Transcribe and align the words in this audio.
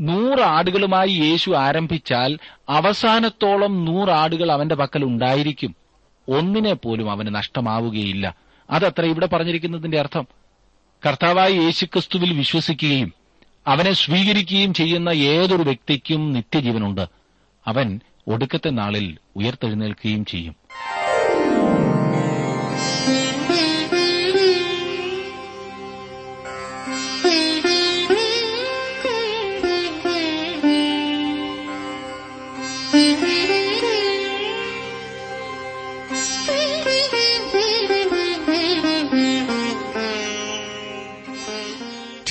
നൂറ് 0.00 0.40
ആടുകളുമായി 0.40 1.10
യേശു 1.10 1.50
ആരംഭിച്ചാൽ 1.50 2.38
അവസാനത്തോളം 2.68 3.84
നൂറ് 3.84 4.08
ആടുകൾ 4.08 4.52
അവന്റെ 4.52 4.74
പക്കൽ 4.74 5.04
ഉണ്ടായിരിക്കും. 5.04 5.76
ഒന്നിനെ 6.28 6.72
പോലും 6.72 7.10
അവന് 7.10 7.34
നഷ്ടമാവുകയില്ല. 7.34 8.34
അതത്ര 8.70 9.04
ഇവിടെ 9.04 9.26
പറഞ്ഞിരിക്കുന്നതിന്റെ 9.26 9.98
അർത്ഥം. 9.98 10.26
കർത്താവായ 11.06 11.48
യേശുക്രിസ്തുവിൽ 11.48 12.32
വിശ്വസിക്കുകയും 12.32 13.12
അവനെ 13.66 13.92
സ്വീകരിക്കുകയും 13.92 14.74
ചെയ്യുന്ന 14.74 15.08
ഏതൊരു 15.08 15.62
വ്യക്തിക്കും 15.62 16.32
നിത്യജീവനുണ്ട്. 16.32 17.06
അവൻ 17.66 18.00
ഒടുക്കത്തെ 18.28 18.70
നാളിൽ 18.70 19.18
ഉയർത്തെഴുന്നേൽക്കുകയും 19.36 20.24
ചെയ്യും. 20.24 20.56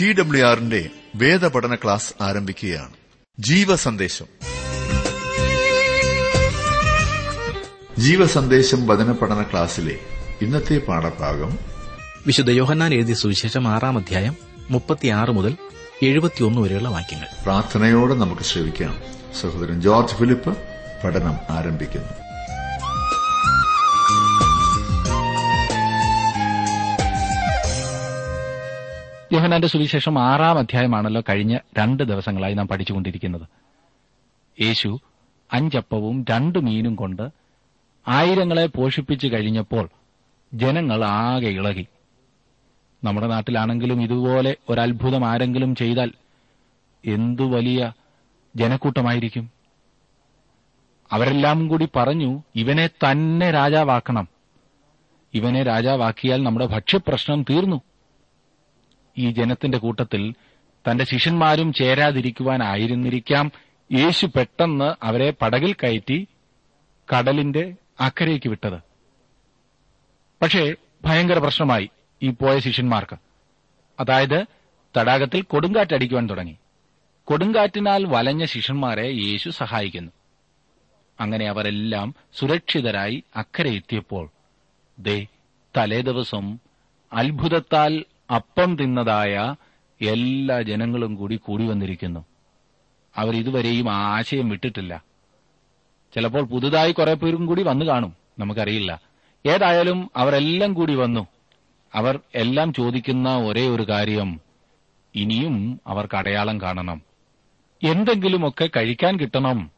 ടി 0.01 0.13
ഡബ്ല്യു 0.13 0.45
ആറിന്റെ 0.45 0.89
വേദപഠന 1.15 1.75
ക്ലാസ് 1.75 2.23
ആരംഭിക്കുകയാണ്. 2.23 2.93
ജീവസന്ദേശം. 3.39 4.25
ജീവസന്ദേശം 7.97 8.87
വചന 8.87 9.11
പഠന 9.11 9.43
ക്ലാസ്സിലെ 9.43 9.99
ഇന്നത്തെ 10.41 10.77
പാഠഭാഗം 10.77 11.59
വിശുദ്ധ 12.27 12.49
യോഹന്നാൻ 12.49 12.93
എഴുതിയ 12.93 13.15
സുവിശേഷം 13.15 13.67
ആറാം 13.67 13.97
അധ്യായം 13.97 14.35
മുപ്പത്തിയാറ് 14.69 15.29
മുതൽ 15.29 15.57
എഴുപത്തിയൊന്ന് 16.03 16.61
വരെയുള്ള 16.61 16.89
വാക്യങ്ങൾ. 16.89 17.27
പ്രാർത്ഥനയോടെ 17.43 18.13
നമുക്ക് 18.13 18.41
ശ്രമിക്കാം 18.41 19.01
സഹോദരൻ 19.41 19.81
ജോർജ് 19.81 20.15
ഫിലിപ്പ് 20.15 20.57
പഠനം 21.03 21.37
ആരംഭിക്കുന്നു. 21.49 22.28
യോഹനാന്റെ 29.39 29.67
സുവിശേഷം 29.67 30.19
ആറാം 30.19 30.57
അധ്യായമാണല്ലോ 30.57 31.21
കഴിഞ്ഞ 31.29 31.57
രണ്ട് 31.77 32.03
ദിവസങ്ങളായി 32.03 32.53
നാം 32.53 32.67
പഠിച്ചുകൊണ്ടിരിക്കുന്നത്. 32.67 33.41
യേശു 34.61 34.99
അഞ്ചപ്പവും 35.53 36.25
രണ്ടു 36.29 36.59
മീനും 36.59 36.95
കൊണ്ട് 36.95 37.29
ആയിരങ്ങളെ 38.07 38.65
പോഷിപ്പിച്ചു 38.65 39.27
കഴിഞ്ഞപ്പോൾ 39.27 39.89
ജനങ്ങൾ 40.53 41.05
ആകെ 41.05 41.47
ഇളകി. 41.47 41.87
നമ്മുടെ 43.03 43.27
നാട്ടിലാണെങ്കിലും 43.27 44.01
ഇതുപോലെ 44.01 44.55
ഒരത്ഭുതം 44.69 45.25
ആരെങ്കിലും 45.25 45.75
ചെയ്താൽ 45.75 46.11
എന്തു 47.05 47.43
വലിയ 47.43 47.93
ജനക്കൂട്ടമായിരിക്കും? 48.55 49.51
അവരെല്ലാം 51.11 51.67
കൂടി 51.67 51.87
പറഞ്ഞു 51.95 52.43
ഇവനെ 52.55 52.87
തന്നെ 52.87 53.51
രാജാവാക്കണം. 53.51 54.27
ഇവനെ 55.33 55.63
രാജാവാക്കിയാൽ 55.63 56.43
നമ്മുടെ 56.43 56.65
ഭക്ഷ്യപ്രശ്നം 56.65 57.45
തീർന്നു. 57.49 57.81
ഈ 59.19 59.31
ജനത്തിന്റെ 59.31 59.77
കൂട്ടത്തിൽ 59.77 60.33
തന്റെ 60.91 61.03
ശിഷ്യന്മാരും 61.03 61.73
ചേരാതിരിക്കുവാനായിരുന്നിരിക്കാം. 61.73 63.51
യേശു 63.93 64.25
പെട്ടെന്ന് 64.25 64.95
അവരെ 65.03 65.33
പടകിൽ 65.41 65.73
കയറ്റി 65.73 66.27
കടലിന്റെ 67.13 67.73
അക്കരയ്ക്ക് 67.99 68.49
വിട്ടത്. 68.49 68.79
പക്ഷേ 70.41 70.75
ഭയങ്കര 71.05 71.37
പ്രശ്നമായി 71.37 71.89
ഈ 72.23 72.29
പോയ 72.29 72.59
ശിഷ്യന്മാർക്ക്. 72.59 73.17
അതായത് 73.99 74.45
തടാകത്തിൽ 74.97 75.41
കൊടുങ്കാറ്റടിക്കുവാൻ 75.41 76.29
തുടങ്ങി. 76.29 76.57
കൊടുങ്കാറ്റിനാൽ 77.25 78.05
വലഞ്ഞ 78.05 78.45
ശിഷ്യന്മാരെ 78.45 79.07
യേശു 79.07 79.49
സഹായിക്കുന്നു. 79.49 80.11
അങ്ങനെ 81.19 81.45
അവരെല്ലാം 81.45 82.15
സുരക്ഷിതരായി 82.33 83.23
അക്കരെ 83.35 83.69
എത്തിയപ്പോൾ 83.69 84.29
ദേ 84.99 85.27
തലേദിവസം 85.77 86.59
അത്ഭുതത്താൽ 87.13 88.05
അപ്പം 88.35 88.77
തിന്നതായ 88.77 89.55
എല്ലാ 90.01 90.61
ജനങ്ങളും 90.61 91.15
കൂടി 91.15 91.35
കൂടി 91.35 91.67
വന്നിരിക്കുന്നു. 91.67 92.25
അവർ 93.15 93.35
ഇതുവരെയും 93.35 93.91
ആശയം 93.91 94.49
വിട്ടിട്ടില്ല. 94.49 95.03
ചിലപ്പോൾ 96.15 96.43
പുതുതായി 96.43 96.91
കുറെ 96.91 97.13
പേരും 97.13 97.45
കൂടി 97.45 97.63
വന്നു 97.63 97.85
കാണും 97.85 98.15
നമുക്കറിയില്ല. 98.39 99.01
ഏതായാലും 99.45 100.11
അവരെല്ലാം 100.15 100.73
കൂടി 100.73 100.95
വന്നു. 100.95 101.27
അവർ 101.93 102.19
എല്ലാം 102.35 102.73
ചോദിക്കുന്ന 102.73 103.37
ഒരേ 103.37 103.67
ഒരു 103.67 103.83
കാര്യം 103.83 104.39
ഇനിയും 105.15 105.81
അവർക്ക് 105.87 106.17
അടയാളം 106.17 106.61
കാണണം. 106.61 107.01
എന്തെങ്കിലുമൊക്കെ 107.83 108.69
കഴിക്കാൻ 108.77 109.19
കിട്ടണം 109.19 109.71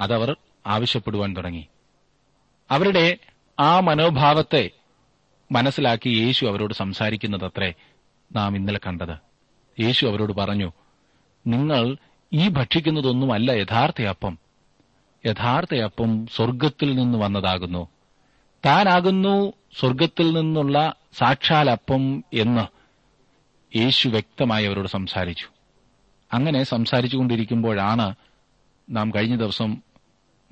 അതവർ 0.00 0.36
ആവശ്യപ്പെടുവാൻ 0.66 1.36
തുടങ്ങി. 1.36 1.68
അവരുടെ 2.70 3.18
ആ 3.60 3.80
മനോഭാവത്തെ 3.80 4.70
മനസ്സിലാക്കി 5.52 6.08
യേശു 6.08 6.46
അവരോട് 6.46 6.74
സംസാരിക്കുന്നതത്രേ 6.74 7.74
നാം 8.34 8.56
ഇന്നലെ 8.56 8.80
കണ്ടത്. 8.86 9.16
യേശു 9.80 10.06
അവരോട് 10.06 10.32
പറഞ്ഞു 10.32 10.72
നിങ്ങൾ 11.46 11.96
ഈ 12.32 12.48
ഭക്ഷിക്കുന്നതൊന്നുമല്ല 12.48 13.50
യഥാർത്ഥ 13.50 14.02
അപ്പം 14.02 14.38
യഥാർത്ഥ 15.26 15.74
അപ്പം 15.74 16.26
സ്വർഗത്തിൽ 16.26 16.94
നിന്ന് 16.94 17.18
വന്നതാകുന്നു. 17.18 17.88
താനാകുന്നു 18.66 19.52
സ്വർഗത്തിൽ 19.78 20.32
നിന്നുള്ള 20.32 20.94
സാക്ഷാൽ 21.12 21.70
അപ്പം 21.70 22.24
എന്ന് 22.34 22.66
യേശു 23.76 24.08
വ്യക്തമായി 24.08 24.64
അവരോട് 24.64 24.88
സംസാരിച്ചു. 24.88 25.46
അങ്ങനെ 26.32 26.62
സംസാരിച്ചുകൊണ്ടിരിക്കുമ്പോഴാണ് 26.62 28.14
നാം 28.90 29.10
കഴിഞ്ഞ 29.10 29.36
ദിവസം 29.36 29.82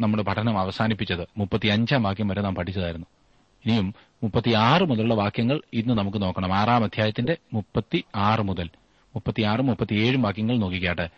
നമ്മുടെ 0.01 0.23
പഠനം 0.23 0.59
അവസാനിപ്പിച്ചത്. 0.59 1.29
മുപ്പത്തിയഞ്ചാം 1.37 2.03
വാക്യം 2.03 2.29
വരെ 2.29 2.43
നാം 2.43 2.55
പഠിച്ചതായിരുന്നു. 2.55 3.07
ഇനിയും 3.67 3.95
മുപ്പത്തിയാറ് 4.23 4.83
മുതലുള്ള 4.83 5.15
വാക്യങ്ങൾ 5.15 5.61
ഇന്ന് 5.73 5.95
നമുക്ക് 5.95 6.23
നോക്കണം. 6.23 6.55
ആറാം 6.55 6.85
അധ്യായത്തിന്റെ 6.85 7.37
മുപ്പത്തി 7.53 8.05
ആറ് 8.17 8.41
മുതൽ. 8.41 8.71
മുപ്പത്തിയാറും 9.15 9.67
മുപ്പത്തിയേഴും 9.67 10.23
വാക്യങ്ങൾ 10.23 10.57
നോക്കിക്കാട്ടെ. 10.57 11.11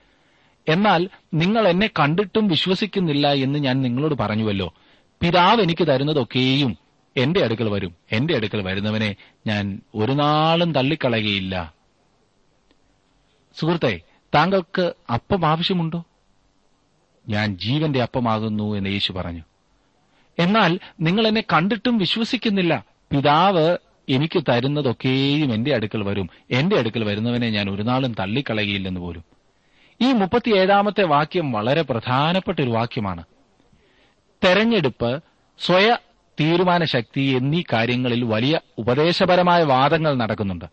എന്നാൽ 0.69 1.09
നിങ്ങൾ 1.35 1.69
എന്നെ 1.69 1.87
കണ്ടിട്ടും 1.87 2.49
വിശ്വസിക്കുന്നില്ല 2.49 3.33
എന്ന് 3.33 3.59
ഞാൻ 3.59 3.83
നിങ്ങളോട് 3.83 4.15
പറഞ്ഞുവല്ലോ. 4.15 4.75
പിതാവ് 5.23 5.61
എനിക്ക് 5.61 5.87
തരുന്നതൊക്കെയും 5.87 6.77
എന്റെ 7.17 7.45
അടുക്കൽ 7.45 7.69
വരും. 7.69 7.95
എന്റെ 8.13 8.37
അടുക്കൽ 8.37 8.63
വരുന്നവനെ 8.63 9.17
ഞാൻ 9.47 9.81
ഒരു 9.95 10.13
നാളും 10.13 10.75
തള്ളിക്കളയുകയില്ല. 10.75 11.75
സുഹൃത്തെ 13.55 14.01
താങ്കൾക്ക് 14.35 14.93
അപ്പം 15.15 15.47
ആവശ്യമുണ്ടോ? 15.47 16.05
ഞാൻ 17.29 17.57
ജീവന്റെ 17.57 18.03
അപ്പമാകുന്നു 18.03 18.77
എന്ന് 18.77 18.91
യേശു 18.91 19.13
പറഞ്ഞു. 19.13 19.43
എന്നാൽ 20.39 20.79
നിങ്ങൾ 21.01 21.29
എന്നെ 21.29 21.41
കണ്ടിട്ടും 21.41 21.99
വിശ്വസിക്കുന്നില്ല. 21.99 22.94
പിതാവ് 23.15 23.77
എനിക്ക് 24.09 24.43
തരുന്നതൊക്കെയും 24.49 25.55
എന്റെ 25.55 25.75
അടുക്കൽ 25.75 26.03
വരും. 26.03 26.31
എന്റെ 26.51 26.79
അടുക്കൽ 26.79 27.05
വരുന്നവനെ 27.05 27.51
ഞാൻ 27.51 27.71
ഒരു 27.71 27.83
നാളും 27.83 28.15
തള്ളിക്കളയില്ലെന്ന് 28.15 29.01
പോലും. 29.01 29.25
ഈ 30.01 30.13
മുപ്പത്തിയേഴാമത്തെ 30.13 31.05
വാക്യം 31.05 31.53
വളരെ 31.53 31.83
പ്രധാനപ്പെട്ട 31.83 32.61
ഒരു 32.61 32.71
വാക്യമാണ്. 32.71 33.25
തെരഞ്ഞെടുപ്പ് 34.45 35.23
സ്വയ 35.59 35.97
തീരുമാന 36.41 36.85
ശക്തി 36.85 37.21
എന്നീ 37.21 37.63
കാര്യങ്ങളിൽ 37.73 38.25
വലിയ 38.25 38.61
ഉപദേശപരമായ 38.79 39.63
വാദങ്ങൾ 39.63 40.15
നടക്കുന്നുണ്ട്. 40.15 40.65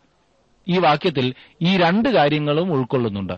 ഈ 0.67 0.79
വാക്യത്തിൽ 0.79 1.33
ഈ 1.61 1.77
രണ്ട് 1.77 2.09
കാര്യങ്ങളും 2.09 2.73
ഉൾക്കൊള്ളുന്നുണ്ട്. 2.73 3.33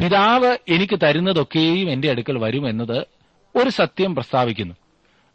പിതാവ് 0.00 0.58
എനിക്ക് 0.68 0.98
തരുന്നതൊക്കെയും 1.02 1.90
എന്റെ 1.90 2.10
അടുക്കൽ 2.10 2.38
വരും 2.38 2.68
എന്നത് 2.68 3.06
ഒരു 3.56 3.70
സത്യം 3.70 4.14
പ്രസ്താവിക്കുന്നു. 4.14 4.74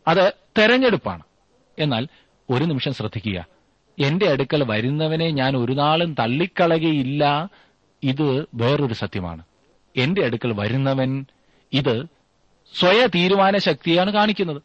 അത് 0.08 0.34
തെരഞ്ഞെടുപ്പാണ്. 0.58 1.24
എന്നാൽ 1.80 2.08
ഒരു 2.50 2.64
നിമിഷം 2.64 2.94
ശ്രദ്ധിക്കുക. 2.94 3.46
എന്റെ 4.00 4.30
അടുക്കൽ 4.30 4.64
വരുന്നവനെ 4.64 5.30
ഞാൻ 5.30 5.58
ഒരു 5.58 5.74
നാളും 5.74 6.14
തള്ളിക്കളകയില്ല 6.14 7.50
ഇത് 8.04 8.46
വേറൊരു 8.54 8.94
സത്യമാണ്. 8.94 9.44
എന്റെ 9.98 10.26
അടുക്കൽ 10.26 10.54
വരുന്നവൻ 10.54 11.26
ഇത് 11.74 12.06
സ്വയ 12.80 13.08
തീരുമാന 13.16 13.58
ശക്തിയാണ് 13.58 14.12
കാണിക്കുന്നത്. 14.12 14.62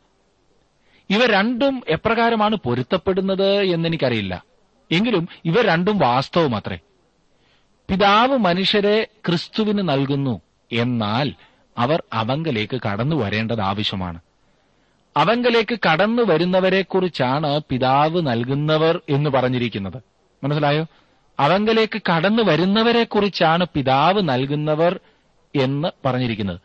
ഇവ 1.10 1.26
രണ്ടും 1.26 1.82
എപ്രകാരമാണ് 1.88 2.56
പൊരുത്തപ്പെടുന്നത് 2.56 3.60
എന്നെനിക്കറിയില്ല. 3.60 4.44
എങ്കിലും 4.92 5.28
ഇവ 5.44 5.62
രണ്ടും 5.62 5.98
വാസ്തവമത്രേ 5.98 6.78
പിതാവ് 7.90 8.36
മനുഷ്യരെ 8.36 9.06
ക്രിസ്തുവിന് 9.28 9.88
നൽകുന്നു 9.88 10.40
എന്നാൽ 10.72 11.34
അവർ 11.78 12.02
അവങ്കലേക്ക് 12.12 12.80
കടന്നു 12.80 13.16
വരേണ്ടത് 13.16 13.60
ആവശ്യമാണ്. 13.60 14.20
അവങ്കലേക്ക് 15.16 15.78
കടന്നു 15.88 16.22
വരുന്നവരെക്കുറിച്ചാണ് 16.22 17.60
പിതാവ് 17.70 18.20
നൽകുന്നവർ 18.26 19.00
എന്ന് 19.08 19.30
പറഞ്ഞിരിക്കുന്നത്. 19.30 20.02
മനസ്സിലായോ? 20.44 20.86
അവങ്കലേക്ക് 21.40 22.02
കടന്നു 22.10 22.42
വരുന്നവരെക്കുറിച്ചാണ് 22.42 23.66
പിതാവ് 23.74 24.20
നൽകുന്നവർ 24.22 25.00
എന്ന് 25.54 25.88
പറഞ്ഞിരിക്കുന്നത്. 26.06 26.60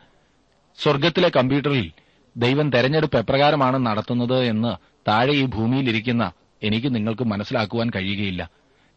സ്വർഗത്തിലെ 0.82 1.30
കമ്പ്യൂട്ടറിൽ 1.30 1.92
ദൈവം 2.38 2.70
തെരഞ്ഞെടുപ്പ് 2.70 3.18
എപ്രകാരമാണ് 3.18 3.86
നടത്തുന്നത് 3.86 4.44
എന്ന് 4.44 4.78
താഴെ 5.08 5.32
ഈ 5.32 5.46
ഭൂമിയിലിരിക്കുന്ന 5.46 6.32
എനിക്ക് 6.64 6.96
നിങ്ങൾക്ക് 6.96 7.24
മനസ്സിലാക്കുവാൻ 7.24 7.92
കഴിയുകയില്ല. 7.96 8.50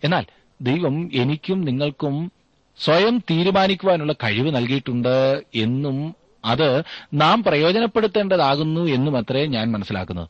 എന്നാൽ 0.05 0.25
ദൈവം 0.63 1.11
എനിക്കും 1.15 1.61
നിങ്ങൾക്കും 1.61 2.33
സ്വയം 2.79 3.19
തീരുമാനിക്കുവാനുള്ള 3.19 4.13
കഴിവ് 4.13 4.57
നൽകിയിട്ടുണ്ട് 4.57 5.43
എന്നും 5.55 6.15
അത് 6.45 6.83
നാം 7.15 7.43
പ്രയോജനപ്പെടുത്തേണ്ടതാകുന്നു 7.43 8.81
എന്നും 8.81 9.17
അത്രേ 9.17 9.47
ഞാൻ 9.47 9.73
മനസ്സിലാക്കുന്നത് 9.73 10.29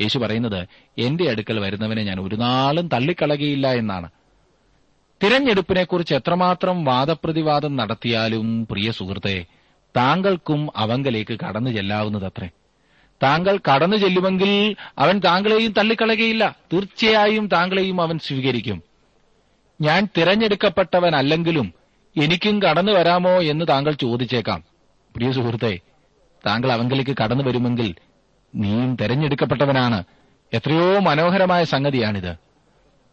യേശു 0.00 0.18
പറയുന്നത് 0.18 0.68
എന്റെ 0.98 1.30
അടുക്കൽ 1.30 1.60
വരുന്നവനെ 1.60 2.02
ഞാൻ 2.02 2.20
ഒരു 2.20 2.36
നാളും 2.36 2.88
തള്ളിക്കളകയില്ല 2.88 3.68
എന്നാണ്. 3.68 4.10
തിരഞ്ഞെടുപ്പിനെക്കുറിച്ച് 5.22 6.14
എത്രമാത്രം 6.14 6.84
വാദപ്രതിവാദം 6.84 7.76
നടത്തിയാലും 7.76 8.66
പ്രിയ 8.70 8.90
സുഹൃത്തെ 8.90 9.46
താങ്കൾക്കും 9.96 10.68
അവങ്കലേക്ക് 10.76 11.38
കടന്നു 11.40 11.70
ചെല്ലാവുന്നതത്രേ. 11.70 12.50
താങ്കൾ 13.22 13.58
കടന്നു 13.74 13.96
ചെല്ലുമെങ്കിൽ 13.96 14.76
അവൻ 14.98 15.18
താങ്കളെയും 15.18 15.72
തള്ളിക്കളകയില്ല. 15.72 16.56
തീർച്ചയായും 16.72 17.48
താങ്കളെയും 17.48 18.00
അവൻ 18.00 18.18
സ്വീകരിക്കും. 18.18 18.82
ഞാൻ 19.80 20.08
തിരഞ്ഞെടുക്കപ്പെട്ടവനല്ലെങ്കിലും 20.16 21.74
എനിക്കും 22.16 22.62
കടന്നു 22.62 22.92
വരാമോ 22.92 23.30
എന്ന് 23.30 23.64
താങ്കൾ 23.68 23.92
ചോദിച്ചേക്കാം. 23.92 24.73
പ്രിയ 25.16 25.32
സുഹൃത്തെ 25.32 25.78
താങ്കൾ 26.46 26.72
അവങ്കലേക്ക് 26.72 27.16
കടന്നു 27.22 27.44
വരുമെങ്കിൽ 27.44 27.94
നീയും 28.54 28.96
തെരഞ്ഞെടുക്കപ്പെട്ടവനാണ്. 29.00 30.04
എത്രയോ 30.52 30.98
മനോഹരമായ 30.98 31.64
സംഗതിയാണിത്. 31.64 32.36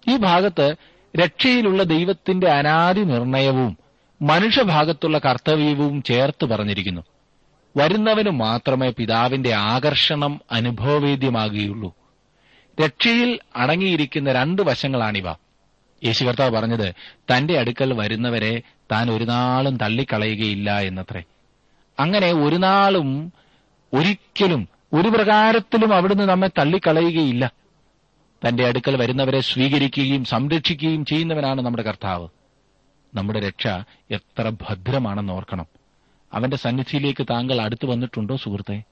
ഈ 0.07 0.17
ഭാഗത്ത് 0.17 0.75
രക്ഷയിലുള്ള 1.17 1.83
ദൈവത്തിന്റെ 1.83 2.49
അനാദി 2.49 3.01
നിർണയവും 3.01 3.77
മനുഷ്യഭാഗത്തുള്ള 4.21 5.17
കർത്തവ്യവും 5.17 6.03
ചേർത്ത് 6.03 6.45
പറഞ്ഞിരിക്കുന്നു. 6.45 7.01
വരുന്നവന് 7.77 8.29
മാത്രമേ 8.29 8.89
പിതാവിന്റെ 8.89 9.53
ആകർഷണം 9.53 10.41
അനുഭവവേദ്യമാകുകയുള്ളൂ. 10.51 11.93
രക്ഷയിൽ 12.85 13.39
അടങ്ങിയിരിക്കുന്ന 13.55 14.31
രണ്ട് 14.31 14.61
വശങ്ങളാണിവ. 14.61 15.29
യേശു 16.03 16.23
കർത്താവ് 16.23 16.55
പറഞ്ഞത് 16.55 16.95
തന്റെ 17.15 17.59
അടുക്കൽ 17.59 17.93
വരുന്നവരെ 17.93 18.61
താൻ 18.91 19.11
ഒരു 19.11 19.23
നാളും 19.23 19.77
തള്ളിക്കളയുകയില്ല 19.77 20.79
എന്നത്രേ. 20.79 21.23
അങ്ങനെ 22.01 22.31
ഒരു 22.31 22.55
നാളും 22.55 23.33
ഒരിക്കലും 23.93 24.67
ഒരു 24.93 25.09
പ്രകാരത്തിലും 25.09 25.93
അവിടുന്ന് 25.93 26.23
നമ്മെ 26.23 26.47
തള്ളിക്കളയുകയില്ല. 26.47 27.51
തന്റെ 28.47 28.67
അടുക്കൽ 28.67 28.95
വരുന്നവരെ 28.95 29.39
സ്വീകരിക്കുകയും 29.39 30.25
സംരക്ഷിക്കുകയും 30.25 31.05
ചെയ്യുന്നവനാണ് 31.05 31.61
നമ്മുടെ 31.61 31.83
കർത്താവ്. 31.83 32.27
നമ്മുടെ 33.13 33.39
രക്ഷ 33.39 33.67
എത്ര 34.11 34.49
ഭദ്രമാണെന്ന് 34.49 35.33
ഓർക്കണം. 35.33 35.65
അവന്റെ 36.33 36.57
സന്നിധിയിലേക്ക് 36.57 37.27
താങ്കൾ 37.29 37.61
അടുത്തു 37.61 37.87
വന്നിട്ടുണ്ടോ 37.87 38.35
സുഹൃത്തെ? 38.35 38.83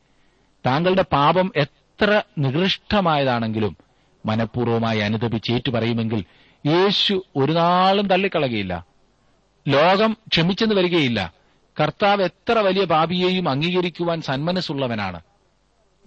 താങ്കളുടെ 0.66 1.02
പാപം 1.02 1.52
എത്ര 1.56 2.22
നികൃഷ്ടമായതാണെങ്കിലും 2.38 3.78
മനഃപൂർവമായി 4.26 5.00
അനുദപിച്ച് 5.00 5.52
ഏറ്റുപറയുമെങ്കിൽ 5.52 6.26
യേശു 6.66 7.26
ഒരു 7.36 7.52
നാളും 7.52 8.08
തള്ളിക്കളകയില്ല 8.08 8.86
ലോകം 9.68 10.18
ക്ഷമിച്ചെന്ന് 10.28 10.76
വരികയില്ല. 10.76 11.39
കർത്താവ് 11.82 12.24
എത്ര 12.24 12.60
വലിയ 12.60 12.86
പാപിയെയും 12.86 13.50
അംഗീകരിക്കുവാൻ 13.50 14.22
സന്മനസ്സുള്ളവനാണ്. 14.22 15.22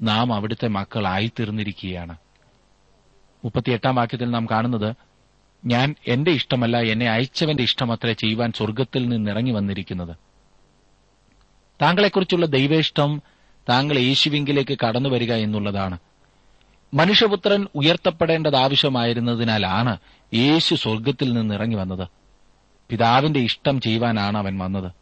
നാം 0.02 0.32
അവിടുത്തെ 0.32 0.68
മക്കളായിത്തീർന്നിരിക്കുകയാണ്. 0.68 2.16
മുപ്പത്തിയെട്ടാം 3.44 3.94
വാക്യത്തിൽ 3.94 4.30
നാം 4.30 4.46
കാണുന്നത് 4.50 4.94
ഞാൻ 5.64 5.94
എന്റെ 6.08 6.30
ഇഷ്ടമല്ല 6.30 6.76
എന്നെ 6.76 7.10
അയച്ചവന്റെ 7.10 7.62
ഇഷ്ടമത്രേ 7.62 8.12
ചെയ്യുവാൻ 8.12 8.52
സ്വർഗത്തിൽ 8.52 9.08
നിന്നിറങ്ങി 9.08 9.50
വന്നിരിക്കുന്നത്. 9.50 10.16
താങ്കളെക്കുറിച്ചുള്ള 11.82 12.46
ദൈവേഷ്ടം 12.46 13.22
താങ്കൾ 13.68 13.98
യേശുവിങ്കിലേക്ക് 13.98 14.78
കടന്നു 14.78 15.08
വരിക 15.08 15.32
എന്നുള്ളതാണ്. 15.32 15.98
മനുഷ്യപുത്രൻ 16.94 17.66
ഉയർത്തപ്പെടേണ്ടത് 17.74 18.56
ആവശ്യമായിരുന്നതിനാലാണ് 18.56 19.96
യേശു 20.34 20.74
സ്വർഗത്തിൽ 20.74 21.32
നിന്നിറങ്ങി 21.32 21.76
വന്നത്. 21.76 22.08
പിതാവിന്റെ 22.90 23.40
ഇഷ്ടം 23.40 23.80
ചെയ്യുവാനാണ് 23.80 24.38
അവൻ 24.38 24.58
വന്നത്. 24.58 25.01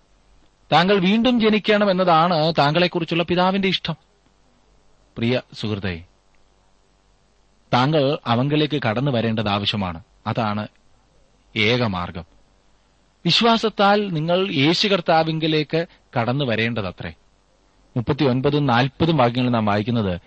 താങ്കൾ 0.73 0.99
വീണ്ടും 0.99 1.41
ജനിക്കണം 1.41 1.91
എന്നതാണ് 1.91 2.53
താങ്കളെക്കുറിച്ചുള്ള 2.59 3.23
പിതാവിന്റെ 3.23 3.69
ഇഷ്ടം. 3.69 3.95
പ്രിയ 5.17 5.43
സുഹൃത്തെ 5.55 6.05
താങ്കൾ 7.73 8.19
അവങ്കിലേക്ക് 8.27 8.83
കടന്നു 8.83 9.11
വരേണ്ടത് 9.11 9.49
ആവശ്യമാണ്. 9.49 10.03
അതാണ് 10.27 10.69
ഏകമാർഗം 11.57 12.25
വിശ്വാസത്താൽ 13.25 14.09
നിങ്ങൾ 14.13 14.53
യേശു 14.53 14.89
കർത്താവിങ്കിലേക്ക് 14.89 15.87
കടന്നു 16.21 16.45
വരേണ്ടതത്രേ. 16.45 17.13
മുപ്പത്തിയൊൻപതും 17.97 18.67
നാൽപ്പതും 18.67 19.17
വാക്യങ്ങളിൽ 19.17 19.51
നാം 19.51 19.65
വായിക്കുന്നത് 19.65 20.21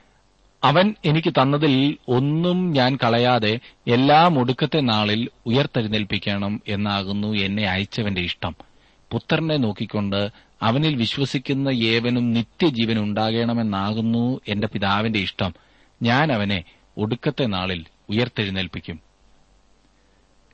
അവൻ 0.64 0.96
എനിക്ക് 1.06 1.34
തന്നതിൽ 1.42 1.98
ഒന്നും 2.08 2.74
ഞാൻ 2.74 2.98
കളയാതെ 3.04 3.60
എല്ലാം 3.88 4.40
ഒടുക്കത്തെ 4.40 4.80
നാളിൽ 4.80 5.30
ഉയർത്തെഴുന്നേൽപ്പിക്കണം 5.46 6.62
എന്നാകുന്നു 6.68 7.28
എന്നെ 7.28 7.70
അയച്ചവന്റെ 7.70 8.22
ഇഷ്ടം. 8.22 8.73
പുത്രനെ 9.14 9.58
നോക്കിക്കൊണ്ട് 9.58 10.30
അവനിൽ 10.62 10.96
വിശ്വസിക്കുന്ന 10.96 11.70
ഏവനും 11.70 12.34
നിത്യജീവൻ 12.34 13.00
ഉണ്ടാകണമെന്നാകുന്നു 13.00 14.42
എന്റെ 14.48 14.68
പിതാവിന്റെ 14.68 15.20
ഇഷ്ടം. 15.20 15.54
ഞാൻ 16.02 16.32
അവനെ 16.32 16.64
ഒടുക്കത്തെ 16.98 17.46
നാളിൽ 17.46 17.86
ഉയർത്തെഴുന്നേൽപ്പിക്കും. 18.10 19.00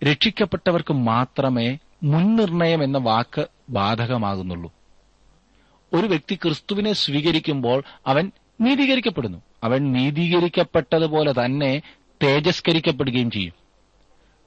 രക്ഷിക്കപ്പെട്ടവർക്ക് 0.04 0.94
മാത്രമേ 0.94 1.78
മുൻനിർണയം 2.04 2.84
എന്ന 2.84 2.98
വാക്ക് 2.98 3.48
ബാധകമാകുന്നുള്ളൂ. 3.70 4.74
ഒരു 5.94 6.08
വ്യക്തി 6.08 6.36
ക്രിസ്തുവിനെ 6.36 6.94
സ്വീകരിക്കുമ്പോൾ 6.94 7.84
അവൻ 8.08 8.32
നീതീകരിക്കപ്പെടുന്നു. 8.62 9.38
അവൻ 9.64 9.92
നീതീകരിക്കപ്പെട്ടതുപോലെ 9.92 11.46
തന്നെ 11.46 11.82
തേജസ്കരിക്കപ്പെടുകയും 12.24 13.32
ചെയ്യും. 13.32 13.54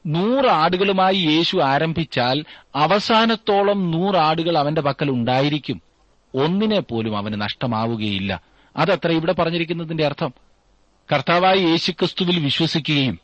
നൂറ് 0.06 0.46
ആടുകളുമായി 0.46 1.16
യേശു 1.16 1.56
ആരംഭിച്ചാൽ 1.56 2.44
അവസാനത്തോളം 2.76 3.90
നൂറ് 3.90 4.16
ആടുകൾ 4.16 4.58
അവന്റെ 4.58 4.81
പക്കൽ 4.81 5.10
ഉണ്ടായിരിക്കും. 5.10 5.82
ഒന്നിനെ 6.34 6.81
പോലും 6.81 7.16
അവന് 7.16 7.40
നഷ്ടമാവുകയില്ല. 7.40 8.43
അതത്ര 8.76 9.10
ഇവിടെ 9.10 9.32
പറഞ്ഞിരിക്കുന്നതിന്റെ 9.32 10.06
അർത്ഥം. 10.06 10.32
കർത്താവായ 11.12 11.54
യേശുക്രിസ്തുവിൽ 11.54 12.44
വിശ്വസിക്കുകയും 12.44 13.19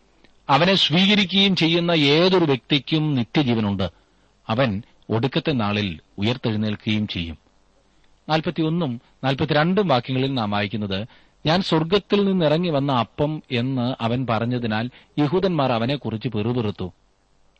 അവനെ 0.50 0.74
സ്വീകരിക്കുകയും 0.74 1.56
ചെയ്യുന്ന 1.56 1.90
ഏതൊരു 1.90 2.44
വ്യക്തിക്കും 2.44 3.14
നിത്യജീവനുണ്ട്. 3.14 3.90
അവൻ 4.48 4.82
ഒടുക്കത്തെ 5.10 5.52
നാളിൽ 5.52 6.00
ഉയർത്തെഴുന്നേൽക്കുകയും 6.18 7.06
ചെയ്യും. 7.06 7.38
നാൽപ്പത്തിയൊന്നും 8.28 9.00
നാൽപ്പത്തിരണ്ടും 9.24 9.88
വാക്യങ്ങളിൽ 9.88 10.34
നാം 10.34 10.50
വായിക്കുന്നത് 10.50 11.06
ഞാൻ 11.46 11.62
സ്വർഗത്തിൽ 11.62 12.24
നിന്നിറങ്ങി 12.24 12.70
വന്ന 12.70 12.92
അപ്പം 12.92 13.42
എന്ന് 13.52 13.94
അവൻ 14.00 14.26
പറഞ്ഞതിനാൽ 14.30 14.90
യഹൂദന്മാർ 15.18 15.72
അവനെക്കുറിച്ച് 15.72 16.28
പെറുപെറുത്തു. 16.28 16.92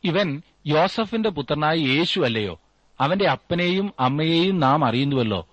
ഇവൻ 0.03 0.41
യോസഫിന്റെ 0.67 1.29
പുത്രനായ 1.29 1.75
യേശു 1.75 2.19
അല്ലയോ? 2.19 2.59
അവന്റെ 3.01 3.25
അപ്പനെയും 3.25 3.93
അമ്മയെയും 3.99 4.59
നാം 4.59 4.85
അറിയുന്നുവല്ലോ. 4.85 5.47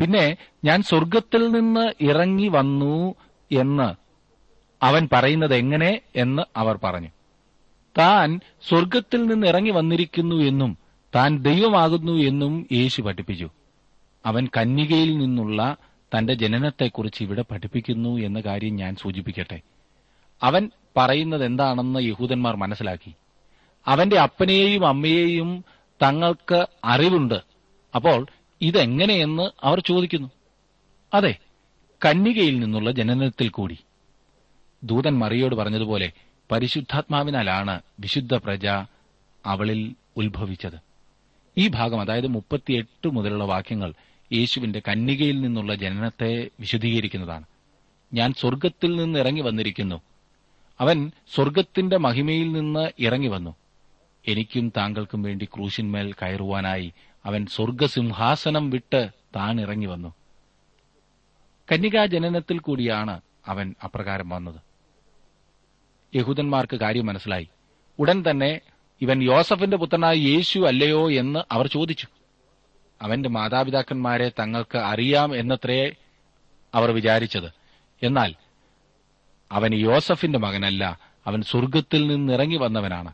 പിന്നെ 0.00 0.36
ഞാൻ 0.64 0.82
സ്വർഗത്തിൽ 0.82 1.48
നിന്ന് 1.48 1.92
ഇറങ്ങി 2.00 2.48
വന്നു 2.48 3.14
എന്ന് 3.52 3.94
അവൻ 4.84 5.08
പറയുന്നത് 5.12 5.54
എങ്ങനെ 5.54 6.00
എന്ന് 6.16 6.42
അവർ 6.56 6.78
പറഞ്ഞു. 6.84 7.08
താൻ 7.98 8.40
സ്വർഗത്തിൽ 8.68 9.26
നിന്ന് 9.26 9.46
ഇറങ്ങി 9.46 9.70
വന്നിരിക്കുന്നു 9.70 10.36
എന്നും 10.36 10.78
താൻ 11.14 11.38
ദൈവമാകുന്നു 11.38 12.12
എന്നും 12.12 12.66
യേശു 12.72 13.02
പഠിപ്പിച്ചു. 13.02 13.50
അവൻ 14.26 14.48
കന്യകയിൽ 14.56 15.18
നിന്നുള്ള 15.18 15.76
തന്റെ 16.16 16.34
ജനനത്തെക്കുറിച്ച് 16.34 17.22
ഇവിടെ 17.22 17.44
പഠിപ്പിക്കുന്നു 17.50 18.18
എന്ന 18.18 18.40
കാര്യം 18.40 18.76
ഞാൻ 18.76 18.96
സൂചിപ്പിക്കട്ടെ. 18.96 19.60
അവൻ 20.42 20.70
പറയുന്നത് 20.96 21.44
എന്താണെന്ന് 21.44 22.00
യഹൂദന്മാർ 22.00 22.56
മനസ്സിലാക്കി. 22.56 23.12
അവന്റെ 23.86 24.18
അപ്പനെയും 24.18 24.86
അമ്മയെയും 24.86 25.64
തങ്ങൾക്ക് 26.02 26.66
അറിവുണ്ട്. 26.84 27.34
അപ്പോൾ 27.94 28.26
ഇതെങ്ങനെയെന്ന് 28.60 29.50
അവർ 29.62 29.80
ചോദിക്കുന്നു. 29.80 30.28
അതെ 31.14 31.38
കന്യകയിൽ 32.04 32.60
നിന്നുള്ള 32.60 32.90
ജനനത്തിൽ 32.90 33.48
കൂടി. 33.48 33.78
ദൂതൻ 34.84 35.18
മറിയോട് 35.18 35.54
പറഞ്ഞതുപോലെ 35.54 36.12
പരിശുദ്ധാത്മാവിനാലാണ് 36.52 37.80
വിശുദ്ധ 38.00 38.34
പ്രജ 38.34 38.66
അവളിൽ 39.46 39.94
ഉത്ഭവിച്ചത്. 40.16 40.80
ഈ 41.58 41.68
ഭാഗം 41.68 42.00
അതായത് 42.00 42.26
മുപ്പത്തിയെട്ട് 42.26 43.08
മുതലുള്ള 43.08 43.44
വാക്യങ്ങൾ 43.44 43.94
യേശുവിന്റെ 44.32 44.82
കന്യകയിൽ 44.88 45.40
നിന്നുള്ള 45.40 45.74
ജനനത്തെ 45.74 46.50
വിശദീകരിക്കുന്നതാണ് 46.60 47.44
ഞാൻ 48.14 48.32
സ്വർഗത്തിൽ 48.32 48.96
നിന്ന് 48.96 49.18
ഇറങ്ങി 49.18 49.40
വന്നിരിക്കുന്നു. 49.40 50.02
അവൻ 50.80 51.12
സ്വർഗത്തിന്റെ 51.34 51.96
മഹിമയിൽ 51.96 52.52
നിന്ന് 52.52 52.90
ഇറങ്ങി 52.98 53.28
വന്നു. 53.28 53.54
എനിക്കും 54.28 54.72
താങ്കൾക്കും 54.76 55.22
വേണ്ടി 55.22 55.44
ക്രൂശിന്മേൽ 55.44 56.12
കയറുവാനായി 56.12 56.92
അവൻ 57.24 57.46
സ്വർഗസിംഹാസനം 57.46 58.70
വിട്ട് 58.70 59.10
താൻ 59.36 59.60
ഇറങ്ങി 59.60 59.86
വന്നു. 59.86 60.14
കന്യകാജനനത്തിൽ 61.72 62.58
കൂടിയാണ് 62.58 63.20
അവൻ 63.46 63.74
അപ്രകാരം 63.84 64.28
വന്നത്. 64.28 64.60
യഹൂദന്മാർക്ക് 66.16 66.76
കാര്യം 66.76 67.06
മനസ്സിലായി. 67.06 67.48
ഉടൻ 67.98 68.24
തന്നെ 68.30 68.60
ഇവൻ 69.00 69.22
യോസഫിന്റെ 69.22 69.76
പുത്രനായ 69.76 70.14
യേശു 70.14 70.60
അല്ലയോ 70.60 71.10
എന്ന് 71.10 71.40
അവർ 71.52 71.66
ചോദിച്ചു. 71.66 72.06
അവന്റെ 73.02 73.28
മാതാപിതാക്കന്മാരെ 73.28 74.28
തങ്ങൾക്ക് 74.28 74.78
അറിയാം 74.78 75.36
എന്നത്രേ 75.36 75.92
അവർ 76.74 76.90
വിചാരിച്ചത്. 76.90 77.52
എന്നാൽ 78.02 78.34
അവൻ 79.52 79.74
യോസഫിന്റെ 79.74 80.38
മകനല്ല 80.38 80.98
അവൻ 81.26 81.42
സ്വർഗത്തിൽ 81.42 82.06
നിന്നിറങ്ങി 82.06 82.56
വന്നവനാണ്. 82.56 83.12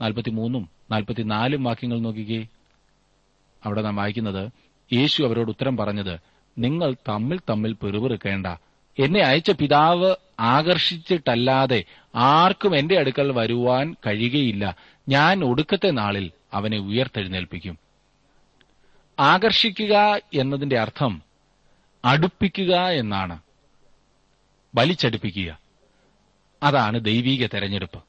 നാൽപ്പത്തിമൂന്നും 0.00 0.68
നാൽപ്പത്തിനാലും 0.90 1.64
വാക്യങ്ങൾ 1.64 2.00
നോക്കിക്കേ. 2.00 2.46
അവിടെ 3.64 3.82
നാം 3.82 3.96
വായിക്കുന്നത് 3.96 4.52
യേശു 4.94 5.22
അവരോട് 5.22 5.50
ഉത്തരം 5.50 5.76
പറഞ്ഞത് 5.76 6.18
നിങ്ങൾ 6.58 6.94
തമ്മിൽ 7.08 7.40
തമ്മിൽ 7.50 7.72
പെറുപെറുക്കേണ്ട. 7.72 8.46
എന്നെ 8.98 9.20
അയച്ച 9.20 9.50
പിതാവ് 9.50 10.14
ആകർഷിച്ചിട്ടല്ലാതെ 10.40 11.84
ആർക്കും 12.14 12.76
എന്റെ 12.76 12.98
അടുക്കൽ 12.98 13.32
വരുവാൻ 13.32 13.96
കഴിയുകയില്ല. 14.06 14.76
ഞാൻ 15.08 15.44
ഒടുക്കത്തെ 15.44 15.90
നാളിൽ 15.90 16.30
അവനെ 16.54 16.78
ഉയർത്തെഴുന്നേൽപ്പിക്കും. 16.78 17.81
ആകർഷിക്കുക 19.20 20.20
എന്നതിന്റെ 20.34 20.78
അർത്ഥം 20.78 21.22
അടുപ്പിക്കുക 22.04 22.74
എന്നാണ്. 22.74 23.38
വലിച്ചടുപ്പിക്കുക. 24.74 25.58
അതാണ് 26.62 27.04
ദൈവീക 27.04 27.48
തെരഞ്ഞെടുപ്പ്. 27.54 28.02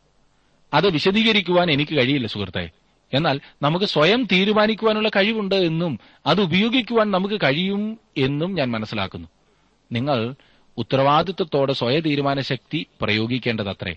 അത് 0.73 0.89
വിശദീകരിക്കുവാൻ 0.89 1.71
എനിക്ക് 1.71 1.97
കഴിയില്ല 1.97 2.27
സുഹൃത്തെ. 2.27 2.69
എന്നാൽ 3.13 3.39
നമുക്ക് 3.61 3.85
സ്വയം 3.85 4.27
തീരുമാനിക്കുവാനുള്ള 4.31 5.09
കഴിവുണ്ട് 5.09 5.55
എന്നും 5.55 5.99
അത് 6.25 6.41
ഉപയോഗിക്കുവാൻ 6.41 7.11
നമുക്ക് 7.11 7.39
കഴിയും 7.43 7.99
എന്നും 8.17 8.55
ഞാൻ 8.55 8.71
മനസ്സിലാക്കുന്നു. 8.71 9.27
നിങ്ങൾ 9.91 10.35
ഉത്തരവാദിത്വത്തോടെ 10.77 11.73
സ്വയ 11.73 11.99
തീരുമാന 11.99 12.41
ശക്തി 12.41 12.85
പ്രയോഗിക്കേണ്ടതത്രേ. 13.01 13.95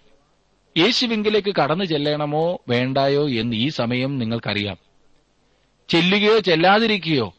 യേശുവിങ്കിലേക്ക് 0.79 1.55
കടന്നു 1.55 1.85
ചെല്ലണമോ 1.85 2.59
വേണ്ടായോ 2.69 3.29
എന്ന് 3.29 3.57
ഈ 3.57 3.69
സമയം 3.69 4.19
നിങ്ങൾക്കറിയാം. 4.19 4.86
ചെല്ലുകയോ 5.89 6.39
ചെല്ലാതിരിക്കുകയോ 6.39 7.35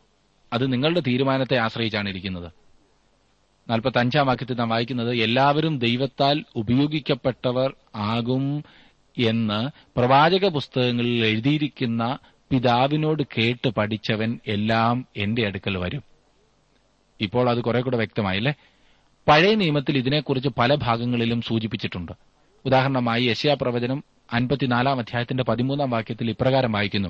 അത് 0.53 0.73
നിങ്ങളുടെ 0.73 0.99
തീരുമാനത്തെ 0.99 1.57
ആശ്രയിച്ചാണ് 1.57 2.09
ഇരിക്കുന്നത്. 2.09 2.51
നാൽപ്പത്തി 3.69 3.97
അഞ്ചാം 3.97 4.27
വാക്യത്തിൽ 4.27 4.55
നാം 4.55 4.69
വായിക്കുന്നത് 4.69 5.15
എല്ലാവരും 5.15 5.79
ദൈവത്താൽ 5.79 6.43
ഉപയോഗിക്കപ്പെട്ടവർ 6.55 7.75
ആകും 7.95 8.63
എന്ന് 9.17 9.69
പ്രവാചക 9.99 10.47
പുസ്തകങ്ങളിൽ 10.47 11.25
എഴുതിയിരിക്കുന്ന 11.25 12.17
പിതാവിനോട് 12.49 13.23
കേട്ട് 13.37 13.69
പഠിച്ചവൻ 13.69 14.39
എല്ലാം 14.47 15.05
എന്റെ 15.17 15.45
അടുക്കൽ 15.47 15.77
വരും. 15.77 16.03
ഇപ്പോൾ 17.21 17.49
അത് 17.49 17.61
കുറെ 17.61 17.81
കൂടെ 17.81 17.97
വ്യക്തമായില്ലേ 17.97 18.53
പഴയ 19.27 19.55
നിയമത്തിൽ 19.55 19.97
ഇതിനെക്കുറിച്ച് 19.97 20.49
പല 20.49 20.75
ഭാഗങ്ങളിലും 20.75 21.41
സൂചിപ്പിച്ചിട്ടുണ്ട്. 21.41 22.11
ഉദാഹരണമായി 22.65 23.23
യശയാ 23.23 23.57
പ്രവചനം 23.61 24.03
അൻപത്തിനാലാം 24.33 24.99
അധ്യായത്തിന്റെ 24.99 25.43
പതിമൂന്നാം 25.43 25.89
വാക്യത്തിൽ 25.89 26.29
ഇപ്രകാരം 26.29 26.71
വായിക്കുന്നു. 26.71 27.09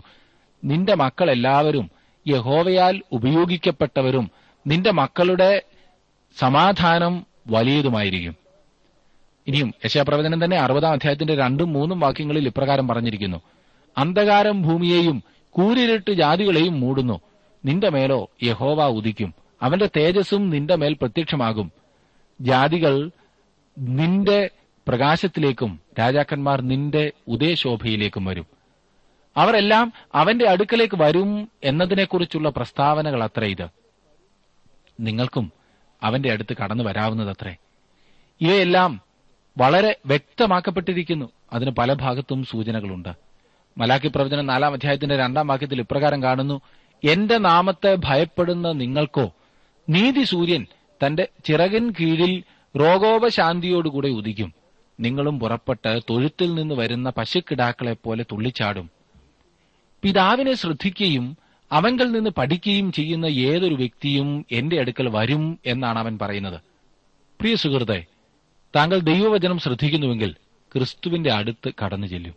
നിന്റെ 0.63 0.95
മക്കൾ 0.95 1.31
എല്ലാവരും 1.31 1.91
യഹോവയാൽ 2.27 3.01
ഉപയോഗിക്കപ്പെട്ടവരും 3.11 4.31
നിന്റെ 4.67 4.91
മക്കളുടെ 4.91 5.61
സമാധാനം 6.39 7.25
വലിയതുമായിരിക്കും. 7.47 8.35
ഇനിയും 9.47 9.73
യശാപ്രവചനം 9.85 10.43
തന്നെ 10.43 10.57
അറുപതാം 10.57 10.91
അധ്യായത്തിന്റെ 10.91 11.35
രണ്ടും 11.35 11.73
മൂന്നും 11.73 11.99
വാക്യങ്ങളിൽ 11.99 12.47
ഇപ്രകാരം 12.47 12.87
പറഞ്ഞിരിക്കുന്നു. 12.87 13.41
അന്ധകാരം 13.97 14.61
ഭൂമിയെയും 14.61 15.23
കൂരിരുട്ട് 15.49 16.11
ജാതികളെയും 16.11 16.79
മൂടുന്നു. 16.79 17.21
നിന്റെ 17.65 17.89
മേലോ 17.89 18.29
യഹോവ 18.43 18.87
ഉദിക്കും. 18.87 19.33
അവന്റെ 19.61 19.89
തേജസ്സും 19.97 20.49
നിന്റെ 20.49 20.75
മേൽ 20.75 20.93
പ്രത്യക്ഷമാകും. 20.93 21.71
ജാതികൾ 22.41 23.11
നിന്റെ 23.79 24.49
പ്രകാശത്തിലേക്കും 24.87 25.79
രാജാക്കന്മാർ 25.99 26.61
നിന്റെ 26.61 27.11
ഉദയശോഭയിലേക്കും 27.27 28.25
വരും. 28.25 28.56
അവരെല്ലാം 29.37 29.93
അവന്റെ 30.15 30.49
അടുക്കലേക്ക് 30.49 31.01
വരും 31.01 31.49
എന്നതിനെക്കുറിച്ചുള്ള 31.63 32.49
പ്രസ്താവനകൾ 32.49 33.23
അത്ര 33.23 33.43
ഇത്. 33.43 33.67
നിങ്ങൾക്കും 34.99 35.51
അവന്റെ 36.03 36.31
അടുത്ത് 36.31 36.57
കടന്നു 36.57 36.83
വരാവുന്നതത്രേ 36.83 37.55
ഇവയെല്ലാം 38.41 39.01
വളരെ 39.57 39.95
വ്യക്തമാക്കപ്പെട്ടിരിക്കുന്നു. 40.05 41.29
അതിന് 41.53 41.71
പല 41.71 41.93
ഭാഗത്തും 41.93 42.43
സൂചനകളുണ്ട്. 42.43 43.09
മലാക്കി 43.77 44.07
പ്രവചനം 44.07 44.45
നാലാം 44.45 44.73
അധ്യായത്തിന്റെ 44.73 45.17
രണ്ടാം 45.17 45.47
വാക്യത്തിൽ 45.47 45.79
ഇപ്രകാരം 45.79 46.23
കാണുന്നു 46.23 46.61
എന്റെ 47.03 47.37
നാമത്തെ 47.37 47.97
ഭയപ്പെടുന്ന 48.05 48.71
നിങ്ങൾക്കോ 48.71 49.33
നീതി 49.89 50.23
സൂര്യൻ 50.23 50.65
തന്റെ 51.05 51.27
ചിറകിൻ 51.45 51.93
കീഴിൽ 51.99 52.43
രോഗോപശാന്തിയോടുകൂടെ 52.77 54.07
ഉദിക്കും. 54.07 54.53
നിങ്ങളും 54.99 55.39
പുറപ്പെട്ട് 55.39 55.99
തൊഴുത്തിൽ 56.09 56.55
നിന്ന് 56.55 56.75
വരുന്ന 56.75 57.09
പശുക്കിടാക്കളെ 57.09 57.93
പോലെ 57.93 58.25
തുള്ളിച്ചാടും. 58.31 58.96
പിതാവിനെ 60.01 60.53
ശ്രദ്ധിക്കുകയും 60.53 61.37
അവങ്കിൽ 61.71 62.11
നിന്ന് 62.11 62.29
പഠിക്കുകയും 62.29 62.91
ചെയ്യുന്ന 62.91 63.25
ഏതൊരു 63.25 63.75
വ്യക്തിയും 63.75 64.45
എന്റെ 64.51 64.79
അടുക്കൽ 64.79 65.09
വരും 65.09 65.59
എന്നാണ് 65.65 65.99
അവൻ 65.99 66.17
പറയുന്നത്. 66.21 66.61
പ്രിയ 67.39 67.55
സുഹൃത്തെ 67.55 68.05
താങ്കൾ 68.75 68.99
ദൈവവചനം 68.99 69.59
ശ്രദ്ധിക്കുന്നുവെങ്കിൽ 69.59 70.35
ക്രിസ്തുവിന്റെ 70.73 71.33
അടുത്ത് 71.33 71.73
കടന്നു 71.85 72.07
ചെല്ലും. 72.07 72.33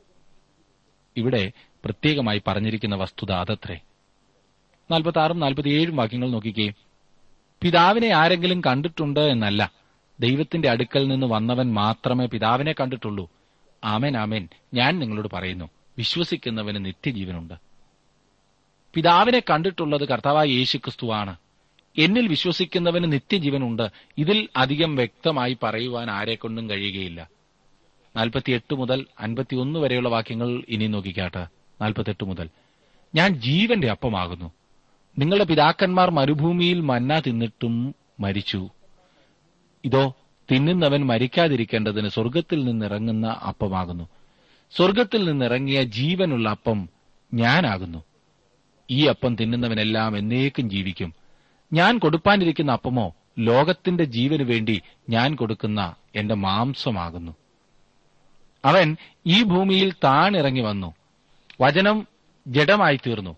ഇവിടെ 1.17 1.53
പ്രത്യേകമായി 1.85 2.43
പറഞ്ഞിരിക്കുന്ന 2.47 2.97
വസ്തുത 2.97 3.33
അതത്രേ. 3.33 3.81
നാൽപ്പത്തി 4.91 5.33
നാൽപ്പത്തിയേഴും 5.33 5.97
വാക്യങ്ങൾ 5.97 6.31
നോക്കിക്കേ. 6.31 6.73
പിതാവിനെ 7.63 8.09
ആരെങ്കിലും 8.09 8.61
കണ്ടിട്ടുണ്ട് 8.61 9.21
എന്നല്ല. 9.21 9.71
ദൈവത്തിന്റെ 10.21 10.71
അടുക്കൽ 10.71 11.09
നിന്ന് 11.09 11.27
വന്നവൻ 11.27 11.73
മാത്രമേ 11.73 12.27
പിതാവിനെ 12.27 12.75
കണ്ടിട്ടുള്ളൂ. 12.81 13.31
ആമേൻ 13.85 14.17
ആമേൻ. 14.17 14.49
ഞാൻ 14.75 14.99
നിങ്ങളോട് 14.99 15.29
പറയുന്നു. 15.33 15.69
വിശ്വസിക്കുന്നവന് 16.01 16.85
നിത്യജീവനുണ്ട്. 16.85 17.55
പിതാവിനെ 18.95 19.43
കണ്ടിട്ടുള്ളത് 19.51 20.09
കർത്താവായ 20.09 20.47
യേശുക്രിസ്തുവാണ്. 20.47 21.37
എന്നിൽ 21.99 22.29
വിശ്വസിക്കുന്നവന് 22.29 23.13
നിത്യജീവനുണ്ട്. 23.13 23.89
ഇതിൽ 24.19 24.49
അധികം 24.57 24.97
വ്യക്തമായി 24.97 25.57
പറയുവാൻ 25.63 26.11
ആരെക്കൊണ്ടും 26.11 26.71
കഴിയുകയില്ല. 26.71 27.29
നാൽപ്പത്തിയെട്ട് 28.17 28.75
മുതൽ 28.75 29.07
അൻപത്തിയൊന്ന് 29.21 29.81
വരെയുള്ള 29.81 30.09
വാക്യങ്ങൾ 30.09 30.63
ഇനി 30.69 30.87
നോക്കിക്കാട്ടെ. 30.87 31.47
നാൽപ്പത്തെട്ട് 31.81 32.25
മുതൽ. 32.25 32.49
ഞാൻ 33.15 33.31
ജീവന്റെ 33.31 33.91
അപ്പമാകുന്നു. 33.91 34.53
നിങ്ങളുടെ 35.19 35.45
പിതാക്കന്മാർ 35.45 36.11
മരുഭൂമിയിൽ 36.11 36.81
മന്ന 36.81 37.23
തിന്നിട്ടും 37.27 37.95
മരിച്ചു. 38.21 38.69
ഇതോ 39.85 40.15
തിന്നുന്നവൻ 40.53 41.07
മരിക്കാതിരിക്കേണ്ടതിന് 41.07 42.09
സ്വർഗത്തിൽ 42.09 42.65
നിന്നിറങ്ങുന്ന 42.65 43.27
അപ്പമാകുന്നു. 43.27 44.09
സ്വർഗത്തിൽ 44.77 45.31
നിന്നിറങ്ങിയ 45.31 45.83
ജീവനുള്ള 45.83 46.51
അപ്പം 46.51 46.89
ഞാനാകുന്നു. 47.35 48.05
ഈ 48.91 49.07
അപ്പം 49.07 49.37
തിന്നുന്നവനെല്ലാം 49.37 50.19
എന്നേക്കും 50.19 50.71
ജീവിക്കും. 50.71 51.15
ഞാൻ 51.73 51.99
കൊടുപ്പാനിരിക്കുന്ന 51.99 52.73
അപ്പമോ 52.73 53.15
ലോകത്തിന്റെ 53.39 54.05
ജീവനു 54.05 54.45
വേണ്ടി 54.45 54.83
ഞാൻ 55.09 55.35
കൊടുക്കുന്ന 55.35 55.95
എന്റെ 56.15 56.35
മാംസമാകുന്നു. 56.35 57.33
അവൻ 58.65 58.97
ഈ 59.27 59.43
ഭൂമിയിൽ 59.43 59.93
താണിറങ്ങി 60.05 60.61
വന്നു. 60.61 60.95
വചനം 61.61 62.07
ജഡമായി 62.47 63.01
തീർന്നു. 63.07 63.37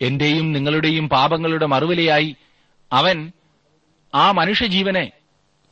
എന്റെയും 0.00 0.52
നിങ്ങളുടെയും 0.52 1.08
പാപങ്ങളുടെ 1.08 1.66
മറുവിലയായി 1.66 2.36
അവൻ 2.92 3.32
ആ 4.14 4.30
മനുഷ്യജീവനെ 4.30 5.12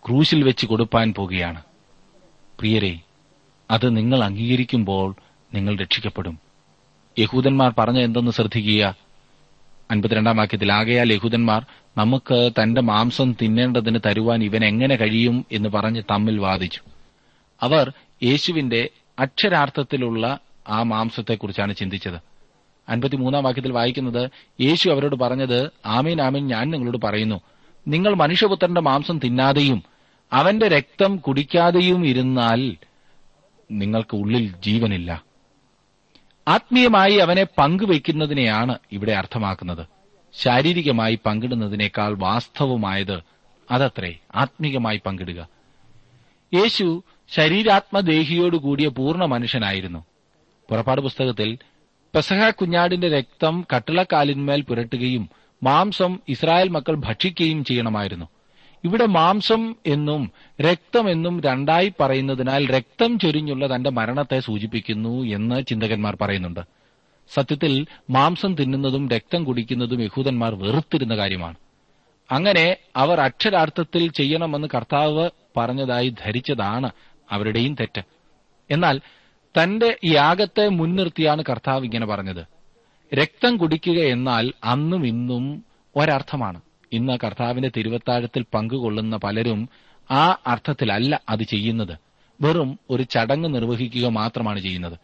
ക്രൂശിൽ 0.07 0.43
വെച്ച് 0.43 0.67
കൊടുപ്പാൻ 0.67 1.14
പോകുകയാണ്. 1.14 1.62
പ്രിയരെ 2.59 2.99
അത് 3.71 3.97
നിങ്ങൾ 3.97 4.25
അംഗീകരിക്കുമ്പോൾ 4.25 5.15
നിങ്ങൾ 5.55 5.77
രക്ഷിക്കപ്പെടും. 5.77 6.39
യഹൂദന്മാർ 7.19 7.75
പറഞ്ഞ 7.79 7.99
എന്തെന്ന് 7.99 8.31
ശ്രദ്ധിക്കുക? 8.31 8.95
അൻപത്തിരണ്ടാം 9.91 10.37
വാക്യത്തിൽ 10.37 10.73
ആകയാൽ 10.73 11.12
യഹൂദന്മാർ 11.12 11.67
നമുക്ക് 11.97 12.50
തന്റെ 12.62 12.81
മാംസം 12.81 13.37
തിന്നേണ്ടതിന് 13.43 13.99
തരുവാൻ 14.07 14.45
ഇവൻ 14.45 14.65
എങ്ങനെ 14.65 14.97
കഴിയും? 14.97 15.47
എന്ന് 15.53 15.69
പറഞ്ഞ് 15.69 16.03
തമ്മിൽ 16.11 16.39
വാദിച്ചു. 16.39 16.81
അവർ 17.62 17.93
യേശുവിന്റെ 18.23 18.89
അക്ഷരാർത്ഥത്തിലുള്ള 19.19 20.39
ആ 20.69 20.83
മാംസത്തെക്കുറിച്ചാണ് 20.83 21.75
ചിന്തിച്ചത്. 21.75 22.21
അൻപത്തിമൂന്നാം 22.89 23.45
വാക്യത്തിൽ 23.45 23.73
വായിക്കുന്നത് 23.73 24.31
യേശു 24.61 24.91
അവരോട് 24.91 25.17
പറഞ്ഞത് 25.17 25.71
ആമീൻ 25.87 26.23
ആമീൻ 26.23 26.47
ഞാൻ 26.47 26.71
നിങ്ങളോട് 26.71 27.07
പറയുന്നു 27.07 27.41
നിങ്ങൾ 27.89 28.15
മനുഷ്യപുത്രന്റെ 28.15 28.81
മാംസം 28.81 29.19
തിന്നാതെയും 29.19 29.83
അവന്റെ 30.33 30.69
രക്തം 30.69 31.17
കുടിക്കാതെയും 31.17 32.07
ഇരുന്നാൽ 32.07 32.77
നിങ്ങൾക്ക് 33.71 34.17
ഉള്ളിൽ 34.17 34.55
ജീവനില്ല. 34.61 35.25
ആത്മീയമായി 36.49 37.15
അവനെ 37.15 37.45
പങ്കുവയ്ക്കുന്നതിനെയാണ് 37.59 38.79
ഇവിടെ 38.93 39.12
അർത്ഥമാക്കുന്നത്. 39.12 39.87
ശാരീരികമായി 40.35 41.19
പങ്കിടുന്നതിനേക്കാൾ 41.27 42.15
വാസ്തവമായത് 42.19 43.23
അതത്രേ 43.71 44.19
ആത്മീയമായി 44.35 45.00
പങ്കിടുക. 45.07 45.49
യേശു 46.55 47.05
ശരീരാത്മദേഹിയോടുകൂടിയ 47.31 48.89
പൂർണ 48.89 49.25
മനുഷ്യനായിരുന്നു. 49.25 50.05
പുറപ്പാട് 50.71 51.00
പുസ്തകത്തിൽ 51.00 51.59
പെസഹ 52.15 52.50
കുഞ്ഞാടിന്റെ 52.50 53.09
രക്തം 53.09 53.67
കട്ടിളക്കാലിന്മേൽ 53.77 54.61
പുരട്ടുകയും 54.61 55.29
മാംസം 55.62 56.19
ഇസ്രായേൽ 56.29 56.69
മക്കൾ 56.69 56.95
ഭക്ഷിക്കുകയും 56.95 57.65
ചെയ്യണമായിരുന്നു. 57.65 58.29
ഇവിടെ 58.85 59.07
മാംസം 59.07 59.77
എന്നും 59.87 60.31
രക്തം 60.61 61.11
എന്നും 61.11 61.41
രണ്ടായി 61.41 61.93
പറയുന്നതിനാൽ 62.01 62.71
രക്തം 62.71 63.19
ചൊരിഞ്ഞുള്ള 63.19 63.77
തന്റെ 63.77 63.91
മരണത്തെ 63.91 64.41
സൂചിപ്പിക്കുന്നു 64.41 65.23
എന്ന് 65.23 65.63
ചിന്തകന്മാർ 65.69 66.17
പറയുന്നുണ്ട്. 66.21 66.61
സത്യത്തിൽ 67.35 67.87
മാംസം 68.11 68.55
തിന്നുന്നതും 68.55 69.09
രക്തം 69.09 69.45
കുടിക്കുന്നതും 69.45 70.03
യഹൂദന്മാർ 70.03 70.55
വെറുത്തിരുന്ന 70.55 71.17
കാര്യമാണ്. 71.17 71.55
അങ്ങനെ 72.31 72.77
അവർ 72.97 73.21
അക്ഷരാർത്ഥത്തിൽ 73.21 74.11
ചെയ്യണമെന്ന് 74.11 74.69
കർത്താവ് 74.75 75.31
പറഞ്ഞതായി 75.57 76.09
ധരിച്ചതാണ് 76.09 76.91
അവരുടെയും 77.31 77.75
തെറ്റ്. 77.75 78.03
എന്നാൽ 78.71 79.01
തന്റെ 79.63 79.99
യാഗത്തെ 80.05 80.69
മുൻനിർത്തിയാണ് 80.69 81.43
കർത്താവ് 81.51 81.85
ഇങ്ങനെ 81.85 82.07
പറഞ്ഞത്. 82.07 82.47
രക്തം 83.15 83.57
കുടിക്കുക 83.57 83.99
എന്നാൽ 84.01 84.53
അന്നും 84.65 85.07
ഇന്നും 85.07 85.65
ഒരർത്ഥമാണ്. 85.97 86.61
ഇന്ന് 86.93 87.19
കർത്താവിന്റെ 87.25 87.71
തിരുവത്താഴത്തിൽ 87.77 88.45
പങ്കുകൊള്ളുന്ന 88.55 89.17
പലരും 89.17 89.69
ആ 90.11 90.39
അർത്ഥത്തിലല്ല 90.47 91.21
അത് 91.29 91.43
ചെയ്യുന്നത്. 91.43 91.99
വെറും 92.41 92.79
ഒരു 92.91 93.03
ചടങ്ങ് 93.03 93.55
നിർവഹിക്കുക 93.55 94.07
മാത്രമാണ് 94.07 94.61
ചെയ്യുന്നത്. 94.61 94.99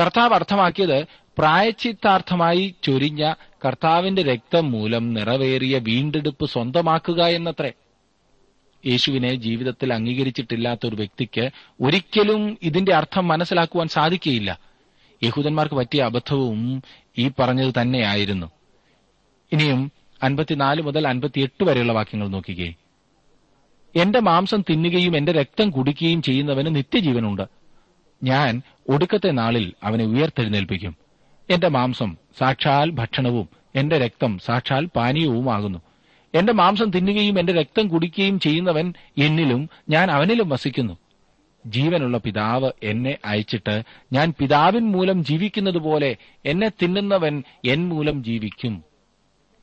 കർത്താവ് 0.00 0.34
അർത്ഥമാക്കിയത് 0.34 1.06
പ്രായച്ചിത്താർത്ഥമായി 1.38 2.74
ചൊരിഞ്ഞ 2.82 3.32
കർത്താവിന്റെ 3.64 4.22
രക്തം 4.22 4.70
മൂലം 4.70 5.14
നിറവേറിയ 5.14 5.78
വീണ്ടെടുപ്പ് 5.78 6.48
സ്വന്തമാക്കുക 6.48 7.22
എന്നത്രേ. 7.22 7.72
യേശുവിനെ 8.86 9.34
ജീവിതത്തിൽ 9.34 9.94
അംഗീകരിച്ചിട്ടില്ലാത്ത 9.94 10.86
ഒരു 10.86 10.96
വ്യക്തിക്ക് 10.96 11.50
ഒരിക്കലും 11.80 12.58
ഇതിന്റെ 12.62 12.94
അർത്ഥം 12.94 13.28
മനസ്സിലാക്കുവാൻ 13.28 13.88
സാധിക്കുകയില്ല. 13.88 14.58
യഹൂദന്മാർക്ക് 15.22 15.74
പറ്റിയ 15.74 16.02
അബദ്ധവും 16.02 16.82
ഈ 17.18 17.30
പറഞ്ഞത് 17.38 17.74
തന്നെയായിരുന്നു. 17.80 18.50
ഇനിയും 19.52 19.92
അൻപത്തിനാല് 20.24 20.82
മുതൽ 20.82 21.08
അൻപത്തിയെട്ട് 21.08 21.64
വരെയുള്ള 21.64 21.92
വാക്യങ്ങൾ 21.92 22.28
നോക്കിക്കേ. 22.28 22.74
എന്റെ 23.96 24.20
മാംസം 24.20 24.62
തിന്നുകയും 24.70 25.16
എന്റെ 25.16 25.32
രക്തം 25.32 25.70
കുടിക്കുകയും 25.70 26.22
ചെയ്യുന്നവന് 26.22 26.76
നിത്യജീവനുണ്ട്. 26.76 27.42
ഞാൻ 28.22 28.62
ഒടുക്കത്തെ 28.88 29.30
നാളിൽ 29.30 29.72
അവനെ 29.82 30.04
ഉയർത്തെഴുന്നേൽപ്പിക്കും. 30.04 30.96
എന്റെ 31.50 31.68
മാംസം 31.68 32.16
സാക്ഷാൽ 32.38 32.90
ഭക്ഷണവും 32.90 33.48
എന്റെ 33.74 33.98
രക്തം 33.98 34.38
സാക്ഷാൽ 34.38 34.88
പാനീയവുമാകുന്നു. 34.96 35.78
എന്റെ 36.34 36.52
മാംസം 36.52 36.90
തിന്നുകയും 36.90 37.38
എന്റെ 37.38 37.52
രക്തം 37.52 37.88
കുടിക്കുകയും 37.88 38.40
ചെയ്യുന്നവൻ 38.40 38.94
എന്നിലും 39.18 39.68
ഞാൻ 39.90 40.10
അവനിലും 40.10 40.48
വസിക്കുന്നു. 40.48 40.98
ജീവനുള്ള 41.66 42.18
പിതാവ് 42.18 42.70
എന്നെ 42.82 43.18
അയച്ചിട്ട് 43.24 43.82
ഞാൻ 44.12 44.34
പിതാവിൻ 44.38 44.92
മൂലം 44.92 45.24
ജീവിക്കുന്നതുപോലെ 45.24 46.16
എന്നെ 46.46 46.68
തിന്നുന്നവൻ 46.68 47.42
എൻ 47.64 47.88
മൂലം 47.88 48.24
ജീവിക്കും. 48.24 48.93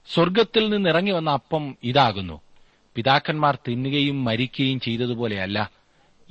സ്വർഗത്തിൽ 0.08 0.70
നിന്നിറങ്ങി 0.70 1.12
വന്ന 1.12 1.30
അപ്പം 1.30 1.78
ഇതാകുന്നു. 1.84 2.42
പിതാക്കന്മാർ 2.96 3.58
തിന്നുകയും 3.68 4.24
മരിക്കുകയും 4.24 4.80
ചെയ്തതുപോലെയല്ല 4.80 5.70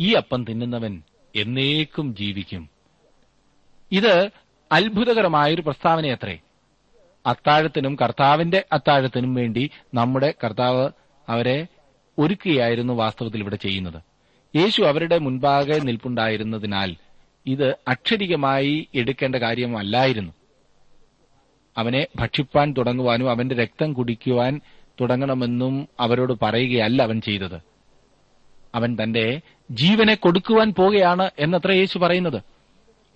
ഈ 0.01 0.15
അപ്പം 0.15 0.45
തിന്നുന്നവൻ 0.45 1.03
എന്നേക്കും 1.37 2.17
ജീവിക്കും. 2.17 2.69
ഇത് 3.93 4.31
അത്ഭുതകരമായൊരു 4.73 5.63
പ്രസ്താവനയത്രേ. 5.63 6.39
അത്താഴത്തിനും 7.27 7.97
കർത്താവിന്റെ 8.03 8.65
അത്താഴത്തിനും 8.73 9.35
വേണ്ടി 9.35 9.71
നമ്മുടെ 9.95 10.35
കർത്താവ് 10.45 10.91
അവരെ 11.29 11.67
ഒരുക്കുകയായിരുന്നു 12.19 12.93
വാസ്തവത്തിൽ 12.93 13.41
ഇവിടെ 13.41 13.57
ചെയ്യുന്നത്. 13.57 14.03
യേശു 14.57 14.83
അവരുടെ 14.83 15.19
മുൻപാകെ 15.19 15.79
നിൽപ്പുണ്ടായിരുന്നതിനാൽ 15.79 16.97
ഇത് 17.47 17.77
അക്ഷരികമായി 17.89 18.89
എടുക്കേണ്ട 18.95 19.37
കാര്യമല്ലായിരുന്നു. 19.37 20.33
അവനെ 21.79 22.07
ഭക്ഷിപ്പാൻ 22.17 22.73
തുടങ്ങുവാനും 22.73 23.31
അവന്റെ 23.31 23.55
രക്തം 23.55 23.93
കുടിക്കുവാൻ 23.93 24.61
തുടങ്ങണമെന്നും 25.01 25.89
അവരോട് 26.01 26.33
പറയുകയല്ല 26.43 27.03
അവൻ 27.03 27.21
ചെയ്തത്. 27.21 27.61
അവൻ 28.75 28.97
തന്റെ 29.03 29.41
ജീവനെ 29.71 30.15
കൊടുക്കുവാൻ 30.15 30.75
പോകുകയാണ് 30.79 31.31
എന്നത്ര 31.39 31.73
യേശു 31.73 31.99
പറയുന്നത്. 31.99 32.43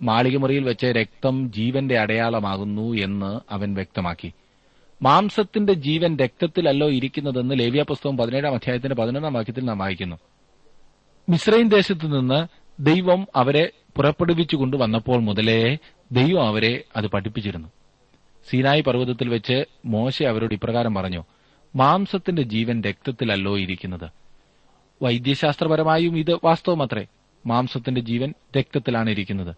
മാളികമുറിയിൽ 0.01 0.63
വെച്ച് 0.63 0.85
രക്തം 0.85 1.51
ജീവന്റെ 1.51 1.99
അടയാളമാകുന്നു 1.99 2.93
എന്ന് 2.93 3.53
അവൻ 3.53 3.73
വ്യക്തമാക്കി. 3.73 4.33
മാംസത്തിന്റെ 5.01 5.73
ജീവൻ 5.73 6.17
രക്തത്തിലല്ലോ 6.17 6.89
ഇരിക്കുന്നതെന്ന് 6.89 7.59
ലേവ്യ 7.59 7.83
പുസ്തകം 7.83 8.17
പതിനേഴാം 8.17 8.53
അധ്യായത്തിന്റെ 8.53 8.95
പതിനൊന്നാം 8.95 9.33
വാക്യത്തിൽ 9.33 9.65
നാം 9.65 9.77
വായിക്കുന്നു. 9.77 10.15
മിശ്രൈൻ 11.29 11.67
ദേശത്ത് 11.67 12.05
നിന്ന് 12.05 12.47
ദൈവം 12.79 13.27
അവരെ 13.35 13.69
പുറപ്പെടുവിച്ചു 13.95 14.55
കൊണ്ടുവന്നപ്പോൾ 14.55 15.19
മുതലേ 15.19 15.77
ദൈവം 16.11 16.47
അവരെ 16.47 16.83
അത് 16.95 17.07
പഠിപ്പിച്ചിരുന്നു. 17.07 17.67
സീനായി 18.49 18.81
പർവതത്തിൽ 18.81 19.29
വെച്ച് 19.29 19.65
മോശ 19.85 20.23
അവരോട് 20.23 20.53
ഇപ്രകാരം 20.53 20.95
പറഞ്ഞു 20.95 21.23
മാംസത്തിന്റെ 21.75 22.41
ജീവൻ 22.41 22.83
രക്തത്തിലല്ലോ 22.83 23.57
ഇരിക്കുന്നത്. 23.57 24.09
വൈദ്യശാസ്ത്രപരമായും 25.03 26.17
ഇത് 26.17 26.39
വാസ്തവമത്രേ. 26.43 27.07
മാംസത്തിന്റെ 27.45 28.01
ജീവൻ 28.01 28.33
രക്തത്തിലാണ് 28.57 29.09
ഇരിക്കുന്നത്. 29.09 29.55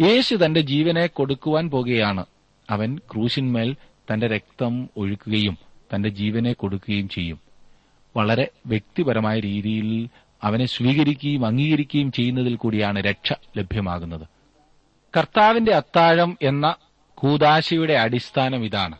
യേശു 0.00 0.34
തന്റെ 0.34 0.60
ജീവനെ 0.60 1.06
കൊടുക്കുവാൻ 1.06 1.70
പോകുകയാണ്. 1.70 2.24
അവൻ 2.70 2.98
ക്രൂശിന്മേൽ 2.98 3.76
തന്റെ 4.12 4.26
രക്തം 4.26 4.90
ഒഴുക്കുകയും 4.96 5.58
തന്റെ 5.94 6.08
ജീവനെ 6.08 6.52
കൊടുക്കുകയും 6.52 7.08
ചെയ്യും. 7.08 7.40
വളരെ 8.16 8.48
വ്യക്തിപരമായ 8.66 9.40
രീതിയിൽ 9.40 10.08
അവനെ 10.42 10.66
സ്വീകരിക്കുകയും 10.66 11.46
അംഗീകരിക്കുകയും 11.46 12.12
ചെയ്യുന്നതിൽ 12.12 12.56
കൂടിയാണ് 12.56 13.00
രക്ഷ 13.00 13.32
ലഭ്യമാകുന്നത്. 13.58 14.26
കർത്താവിന്റെ 15.16 15.72
അത്താഴം 15.72 16.38
എന്ന 16.42 16.74
കൂതാശയുടെ 17.18 17.92
അടിസ്ഥാനം 17.92 18.64
ഇതാണ്. 18.64 18.98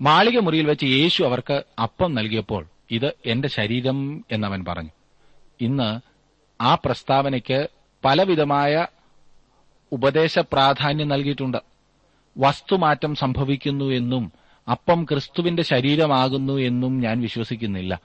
മാളിക 0.00 0.38
മുറിയിൽ 0.38 0.66
വെച്ച് 0.66 0.84
യേശു 0.84 1.22
അവർക്ക് 1.22 1.62
അപ്പം 1.82 2.14
നൽകിയപ്പോൾ 2.14 2.66
ഇത് 2.90 3.12
എന്റെ 3.26 3.48
ശരീരം 3.48 4.24
എന്നവൻ 4.30 4.64
പറഞ്ഞു. 4.64 4.90
ഇന്ന് 5.60 6.00
ആ 6.60 6.74
പ്രസ്താവനയ്ക്ക് 6.74 7.68
പലവിധമായ 8.04 8.86
ഉപദേശ 9.92 10.38
പ്രാധാന്യം 10.38 11.08
നൽകിയിട്ടുണ്ട്. 11.08 11.56
വസ്തുമാറ്റം 12.38 13.14
സംഭവിക്കുന്നു 13.14 13.84
എന്നും 13.84 14.32
അപ്പം 14.70 15.04
ക്രിസ്തുവിന്റെ 15.04 15.62
ശരീരമാകുന്നു 15.62 16.52
എന്നും 16.52 17.00
ഞാൻ 17.00 17.20
വിശ്വസിക്കുന്നില്ല. 17.20 18.00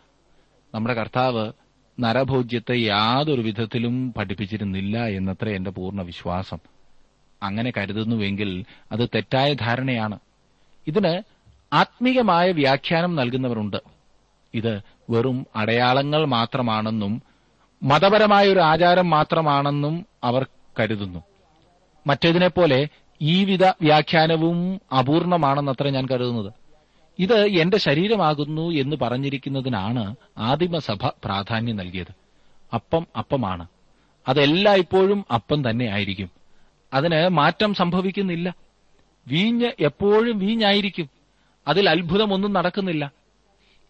നമ്മുടെ 0.76 0.94
കർത്താവ് 0.94 1.52
നരഭോജ്യത്തെ 2.00 2.76
യാതൊരു 2.76 3.42
വിധത്തിലും 3.42 4.14
പഠിപ്പിച്ചിരുന്നില്ല 4.14 5.06
എന്നത്ര 5.06 5.50
എന്റെ 5.50 5.72
പൂർണ 5.72 6.02
വിശ്വാസം. 6.02 6.73
അങ്ങനെ 7.44 7.72
കരുതുന്നുവെങ്കിൽ 7.78 8.66
അത് 8.92 9.10
തെറ്റായ 9.16 9.54
ധാരണയാണ്. 9.54 10.20
ഇതിന് 10.88 11.22
ആത്മീയമായ 11.74 12.52
വ്യാഖ്യാനം 12.52 13.16
നൽകുന്നവരുണ്ട്. 13.16 13.78
ഇത് 14.54 14.82
വെറും 15.10 15.48
അടയാളങ്ങൾ 15.56 16.26
മാത്രമാണെന്നും 16.26 17.22
മതപരമായ 17.84 18.50
ഒരു 18.50 18.60
ആചാരം 18.60 19.10
മാത്രമാണെന്നും 19.10 20.06
അവർ 20.24 20.46
കരുതുന്നു. 20.80 21.20
മറ്റേതിനെപ്പോലെ 22.08 22.88
ഈ 23.22 23.44
വിധ 23.44 23.66
വ്യാഖ്യാനവും 23.66 24.82
അപൂർണമാണെന്നത്ര 25.00 25.90
ഞാൻ 25.90 26.06
കരുതുന്നത്. 26.06 26.54
ഇത് 27.20 27.46
എന്റെ 27.46 27.78
ശരീരമാകുന്നു 27.78 28.72
എന്ന് 28.72 28.96
പറഞ്ഞിരിക്കുന്നതിനാണ് 28.96 30.16
ആദിമസഭ 30.38 31.08
പ്രാധാന്യം 31.08 31.76
നൽകിയത്. 31.76 32.16
അപ്പം 32.74 33.08
അപ്പമാണ്. 33.18 33.68
അതെല്ലായ്പ്പോഴും 34.28 35.26
അപ്പം 35.34 35.70
തന്നെ 35.70 35.86
ആയിരിക്കും. 35.86 36.43
അതിന് 36.94 37.30
മാറ്റം 37.30 37.74
സംഭവിക്കുന്നില്ല. 37.74 38.56
വീഞ്ഞ് 39.28 39.72
എപ്പോഴും 39.80 40.40
വീഞ്ഞായിരിക്കും. 40.40 41.10
അതിൽ 41.68 41.90
അത്ഭുതമൊന്നും 41.90 42.54
നടക്കുന്നില്ല. 42.54 43.12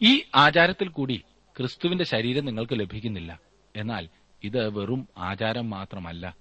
ഈ 0.01 0.21
ആചാരത്തിൽ 0.35 0.87
കൂടി 0.87 1.23
ക്രിസ്തുവിന്റെ 1.57 2.03
ശരീരം 2.03 2.45
നിങ്ങൾക്ക് 2.45 2.79
ലഭിക്കുന്നില്ല. 2.79 3.39
എന്നാൽ 3.75 4.07
ഇത് 4.43 4.69
വെറും 4.69 5.07
ആചാരം 5.17 5.69
മാത്രമല്ല. 5.69 6.35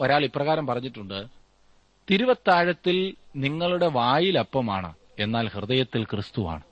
ഒരാൾ 0.00 0.24
ഇപ്രകാരം 0.24 0.66
പറഞ്ഞിട്ടുണ്ട് 0.66 1.26
തിരുവത്താഴത്തിൽ 2.10 3.14
നിങ്ങളുടെ 3.36 3.86
വായിലപ്പമാണ് 3.86 4.94
എന്നാൽ 5.18 5.48
ഹൃദയത്തിൽ 5.48 6.04
ക്രിസ്തുവാണ് 6.04 6.62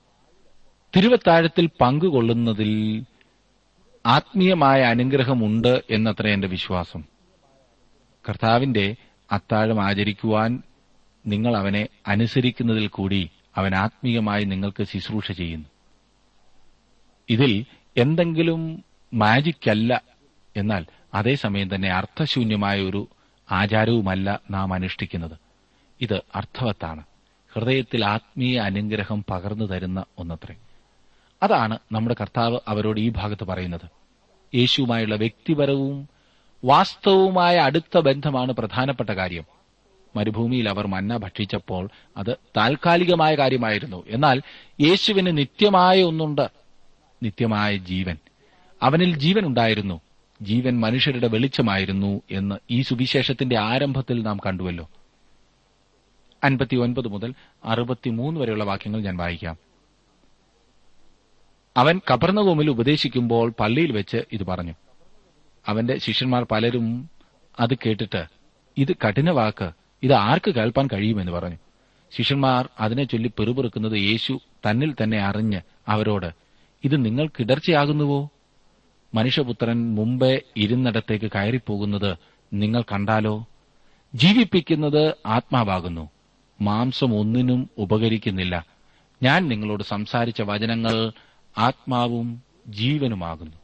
തിരുവത്താഴത്തിൽ 0.97 1.69
പങ്കുകൊള്ളുന്നതിൽ 1.81 3.03
ആത്മീയമായ 4.05 4.81
അനുഗ്രഹമുണ്ട് 4.81 5.83
എന്നത്ര 5.89 6.27
എന്റെ 6.27 6.47
വിശ്വാസം. 6.47 7.14
കർത്താവിന്റെ 8.29 8.95
അത്താഴം 9.31 9.83
ആചരിക്കുവാൻ 9.83 10.63
നിങ്ങൾ 11.27 11.57
അവനെ 11.57 11.87
അനുസരിക്കുന്നതിൽ 12.07 12.87
കൂടി 12.87 13.29
അവൻ 13.55 13.75
ആത്മീയമായി 13.75 14.43
നിങ്ങൾക്ക് 14.43 14.83
ശുശ്രൂഷ 14.83 15.31
ചെയ്യുന്നു. 15.31 15.69
ഇതിൽ 17.29 17.65
എന്തെങ്കിലും 17.97 18.85
മാജിക്കല്ല 19.13 20.01
എന്നാൽ 20.57 20.85
അതേസമയം 21.13 21.75
തന്നെ 21.75 21.89
അർത്ഥശൂന്യമായ 21.89 22.81
ഒരു 22.81 23.07
ആചാരവുമല്ല 23.51 24.39
നാം 24.51 24.73
അനുഷ്ഠിക്കുന്നത്. 24.73 25.39
ഇത് 26.01 26.21
അർത്ഥവത്താണ്. 26.35 27.03
ഹൃദയത്തിൽ 27.53 28.05
ആത്മീയ 28.05 28.59
അനുഗ്രഹം 28.59 29.25
പകർന്നു 29.29 29.65
തരുന്ന 29.65 30.03
ഒന്നത്രേ. 30.17 30.55
അതാണ് 31.43 31.79
നമ്മുടെ 31.91 32.15
കർത്താവ് 32.21 32.59
അവരോട് 32.67 32.99
ഈ 32.99 33.09
ഭാഗത്ത് 33.09 33.43
പറയുന്നത്. 33.43 33.89
യേശുവുമായുള്ള 34.55 35.15
വ്യക്തിപരവും 35.15 36.14
വാസ്തവവുമായ 36.65 37.55
അടുത്ത 37.55 37.97
ബന്ധമാണ് 37.97 38.51
പ്രധാനപ്പെട്ട 38.51 39.09
കാര്യം. 39.09 39.43
മരുഭൂമിയിൽ 40.15 40.69
അവർ 40.69 40.87
മന്ന 40.87 41.17
ഭക്ഷിച്ചപ്പോൾ 41.17 41.89
അത് 42.17 42.37
താൽക്കാലികമായ 42.57 43.35
കാര്യമായിരുന്നു. 43.35 44.03
എന്നാൽ 44.07 44.41
യേശുവിന് 44.81 45.37
നിത്യമായ 45.37 46.03
ഒന്നുണ്ട്. 46.03 46.49
നിത്യമായ 47.23 47.77
ജീവൻ. 47.77 48.17
അവനിൽ 48.81 49.17
ജീവൻ 49.17 49.45
ഉണ്ടായിരുന്നു 49.45 50.01
ജീവൻ 50.41 50.79
മനുഷ്യരുടെ 50.79 51.27
വെളിച്ചമായിരുന്നു 51.27 52.21
എന്ന് 52.31 52.55
ഈ 52.71 52.81
സുവിശേഷത്തിന്റെ 52.81 53.57
ആരംഭത്തിൽ 53.57 54.23
നാം 54.23 54.39
കണ്ടുവല്ലോ. 54.45 54.89
അൻപത്തിയൊൻപത് 56.43 57.07
മുതൽ 57.07 57.33
അറുപത്തിമൂന്ന് 57.65 58.39
വരെയുള്ള 58.39 58.63
വാക്യങ്ങൾ 58.63 59.01
ഞാൻ 59.01 59.17
വായിക്കാം. 59.17 59.57
അവൻ 61.77 62.01
കപർണകോമിൽ 62.11 62.69
ഉപദേശിക്കുമ്പോൾ 62.69 63.53
പള്ളിയിൽ 63.59 63.91
വെച്ച് 63.91 64.17
ഇത് 64.31 64.43
പറഞ്ഞു. 64.43 64.73
അവന്റെ 65.67 65.97
ശിഷ്യന്മാർ 65.99 66.45
പലരും 66.51 67.09
അത് 67.59 67.73
കേട്ടിട്ട് 67.73 68.25
ഇത് 68.77 68.95
കഠിന 69.07 69.29
വാക്ക്. 69.31 69.71
ഇത് 70.03 70.13
ആർക്ക് 70.13 70.51
കേൾപ്പാൻ 70.51 70.87
കഴിയുമെന്ന് 70.93 71.31
പറഞ്ഞു. 71.31 71.57
ശിഷ്യന്മാർ 72.17 72.69
അതിനെ 72.79 73.03
ചൊല്ലി 73.03 73.31
പെറുപെറുക്കുന്നത് 73.39 73.97
യേശു 73.97 74.39
തന്നിൽ 74.69 74.95
തന്നെ 75.03 75.19
അറിഞ്ഞ് 75.19 75.61
അവരോട് 75.87 76.31
ഇത് 76.83 77.05
നിങ്ങൾ 77.05 77.27
കിടർച്ചയാകുന്നുവോ? 77.27 78.29
മനുഷ്യപുത്രൻ 79.13 79.95
മുമ്പേ 79.95 80.41
ഇരുന്നിടത്തേക്ക് 80.57 81.25
കയറിപ്പോകുന്നത് 81.25 82.17
നിങ്ങൾ 82.53 82.81
കണ്ടാലോ? 82.81 83.47
ജീവിപ്പിക്കുന്നത് 84.15 85.13
ആത്മാവാകുന്നു. 85.25 86.09
മാംസം 86.61 87.13
ഒന്നിനും 87.13 87.69
ഉപകരിക്കുന്നില്ല. 87.77 88.65
ഞാൻ 89.23 89.47
നിങ്ങളോട് 89.47 89.83
സംസാരിച്ച 89.83 90.41
വചനങ്ങൾ 90.41 91.11
ആത്മാവും 91.57 92.43
ജീവനുമാകുന്നു. 92.67 93.57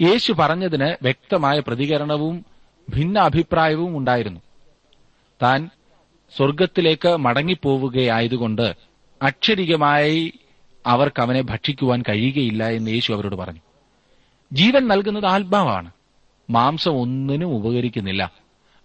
യേശു 0.00 0.32
പറഞ്ഞതിന് 0.32 0.96
വ്യക്തമായ 1.02 1.60
പ്രതികരണവും 1.60 2.44
ഭിന്ന 2.88 3.18
അഭിപ്രായവും 3.18 3.96
ഉണ്ടായിരുന്നു. 3.96 4.40
താൻ 5.42 5.70
സ്വർഗത്തിലേക്ക് 6.36 7.16
മടങ്ങിപ്പോവുകയായതുകൊണ്ട് 7.16 8.76
അക്ഷരികമായി 9.22 10.32
അവർക്ക് 10.86 11.20
അവനെ 11.20 11.42
ഭക്ഷിക്കുവാൻ 11.42 12.02
കഴിയുകയില്ല 12.08 12.68
എന്ന് 12.68 12.90
യേശു 12.90 13.12
അവരോട് 13.12 13.36
പറഞ്ഞു. 13.36 13.60
ജീവൻ 14.52 14.88
നൽകുന്നത് 14.88 15.26
ആത്മാവാണ്. 15.26 15.90
മാംസം 16.50 16.92
ഒന്നിനും 16.92 17.54
ഉപകരിക്കുന്നില്ല. 17.54 18.32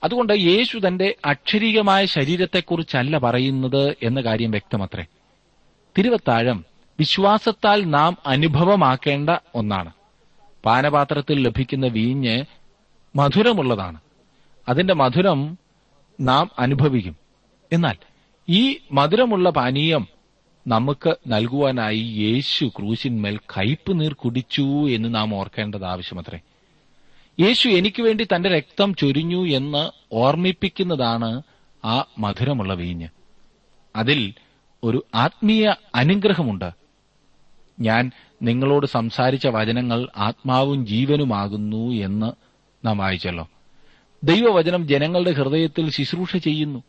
അതുകൊണ്ട് 0.04 0.34
യേശു 0.34 0.78
തന്റെ 0.88 1.16
അക്ഷരികമായ 1.26 2.06
ശരീരത്തെക്കുറിച്ചല്ല 2.06 3.18
പറയുന്നത് 3.18 3.96
എന്ന 4.04 4.22
കാര്യം 4.22 4.52
വ്യക്തമത്രേ. 4.52 5.06
തിരുവത്താഴം 5.98 6.66
വിശ്വാസത്താൽ 7.00 7.86
നാം 7.86 8.18
അനുഭവമാക്കേണ്ട 8.26 9.30
ഒന്നാണ്. 9.56 9.92
പാനപാത്രത്തിൽ 10.66 11.48
ലഭിക്കുന്ന 11.48 11.88
വീഞ്ഞ് 11.88 12.46
മധുരമുള്ളതാണ്. 13.16 14.00
അതിന്റെ 14.70 14.94
മധുരം 14.94 15.58
നാം 16.22 16.50
അനുഭവിക്കും. 16.60 17.16
എന്നാൽ 17.72 17.96
ഈ 18.50 18.78
മധുരമുള്ള 18.92 19.50
പാനീയം 19.50 20.08
നമുക്ക് 20.68 21.18
നൽകുവാനായി 21.28 21.98
യേശു 21.98 22.66
ക്രൂശിന്മേൽ 22.66 23.38
കയ്പ് 23.38 24.00
നീർ 24.00 24.14
കുടിച്ചു 24.14 24.90
എന്ന് 24.90 25.16
നാം 25.16 25.36
ഓർക്കേണ്ടത് 25.36 25.86
ആവശ്യമത്രേ. 25.86 26.40
യേശു 27.40 27.70
എനിക്ക് 27.70 28.02
വേണ്ടി 28.02 28.28
തന്റെ 28.36 28.50
രക്തം 28.50 28.96
ചൊരിഞ്ഞു 28.96 29.48
എന്ന് 29.48 29.90
ഓർമ്മിപ്പിക്കുന്നതാണ് 30.12 31.42
ആ 31.86 32.06
മധുരമുള്ള 32.20 32.74
വീഞ്ഞ്. 32.74 33.10
അതിൽ 33.96 34.34
ഒരു 34.84 35.06
ആത്മീയ 35.16 35.74
അനുഗ്രഹമുണ്ട്. 35.96 36.85
ഞാൻ 37.80 38.12
നിങ്ങളോട് 38.42 38.86
സംസാരിച്ച 38.86 39.48
വചനങ്ങൾ 39.48 40.08
ആത്മാവും 40.18 40.86
ജീവനുമാകുന്നു 40.86 41.92
എന്ന് 41.92 42.32
നാം 42.88 42.98
വായിച്ചല്ലോ. 42.98 43.50
ദൈവവചനം 44.24 44.88
ജനങ്ങളുടെ 44.88 45.32
ഹൃദയത്തിൽ 45.32 45.90
ശുശ്രൂഷ 45.90 46.38
ചെയ്യുന്നു. 46.38 46.84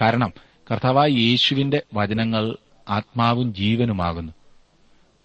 കാരണം 0.00 0.32
കർത്താവായ 0.70 1.08
യേശുവിന്റെ 1.08 1.82
വചനങ്ങൾ 1.94 2.56
ആത്മാവും 2.88 3.54
ജീവനുമാകുന്നു. 3.54 4.32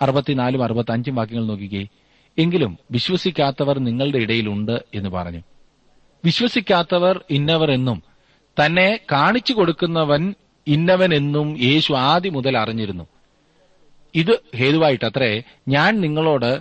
അറുപത്തിനാലും 0.02 0.64
അറുപത്തഞ്ചും 0.64 1.16
വാക്യങ്ങൾ 1.16 1.46
നോക്കിക്കേ. 1.46 1.88
എങ്കിലും 2.38 2.78
വിശ്വസിക്കാത്തവർ 2.92 3.80
നിങ്ങളുടെ 3.80 4.18
ഇടയിലുണ്ട് 4.18 4.84
എന്ന് 4.94 5.10
പറഞ്ഞു. 5.10 5.42
വിശ്വസിക്കാത്തവർ 6.26 7.24
ഇന്നവർ 7.30 7.72
എന്നും 7.72 8.04
തന്നെ 8.66 9.00
കാണിച്ചു 9.12 9.54
കൊടുക്കുന്നവൻ 9.54 10.34
ഇന്നവൻ 10.68 11.14
എന്നും 11.14 11.64
യേശു 11.64 11.94
ആദ്യം 11.94 12.34
മുതൽ 12.34 12.58
അറിഞ്ഞിരുന്നു. 12.58 13.08
ഇത് 14.16 14.58
ഹേതുവായിട്ടത്രേ 14.58 15.44
ഞാൻ 15.68 16.02
നിങ്ങളോട് 16.02 16.60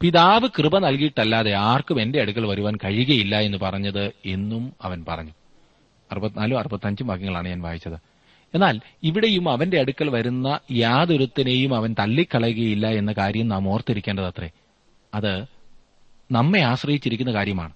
പിതാവ് 0.00 0.48
കൃപ 0.58 0.78
നൽകിയിട്ടല്ലാതെ 0.78 1.52
ആർക്കും 1.52 2.00
എന്റെ 2.00 2.20
അടുക്കൽ 2.20 2.46
വരുവാൻ 2.46 2.76
കഴിയുകയില്ല 2.76 3.40
എന്ന് 3.40 3.58
പറഞ്ഞത് 3.58 4.12
എന്നും 4.26 4.72
അവൻ 4.82 5.04
പറഞ്ഞു. 5.08 5.30
അറുപത്തിനാലും 6.12 6.58
അറുപത്തഞ്ചും 6.58 7.06
വാക്യങ്ങളാണ് 7.06 7.48
ഞാൻ 7.48 7.62
വായിച്ചത്. 7.62 7.94
എന്നാൽ 8.54 8.80
ഇവിടെയും 9.02 9.48
അവന്റെ 9.48 9.80
അടുക്കൽ 9.80 10.10
വരുന്ന 10.10 10.60
യാതൊരുത്തിനെയും 10.72 11.74
അവൻ 11.74 11.94
തള്ളിക്കളയുകയില്ല 11.98 12.86
എന്ന 12.86 13.12
കാര്യം 13.12 13.48
നാം 13.48 13.68
ഓർത്തിരിക്കേണ്ടത് 13.68 14.24
അത്രേ 14.24 14.50
അത് 15.14 15.44
നമ്മെ 16.32 16.60
ആശ്രയിച്ചിരിക്കുന്ന 16.60 17.32
കാര്യമാണ്. 17.32 17.72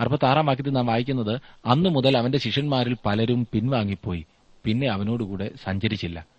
അറുപത്താറാം 0.00 0.46
വാക്യത്തിൽ 0.46 0.70
നാം 0.70 0.86
വായിക്കുന്നത് 0.86 1.40
അന്നു 1.66 1.88
മുതൽ 1.88 2.18
അവന്റെ 2.18 2.38
ശിഷ്യന്മാരിൽ 2.38 2.96
പലരും 3.06 3.46
പിൻവാങ്ങിപ്പോയി. 3.52 4.26
പിന്നെ 4.64 4.88
അവനോടുകൂടെ 4.88 5.50
സഞ്ചരിച്ചില്ല. 5.64 6.37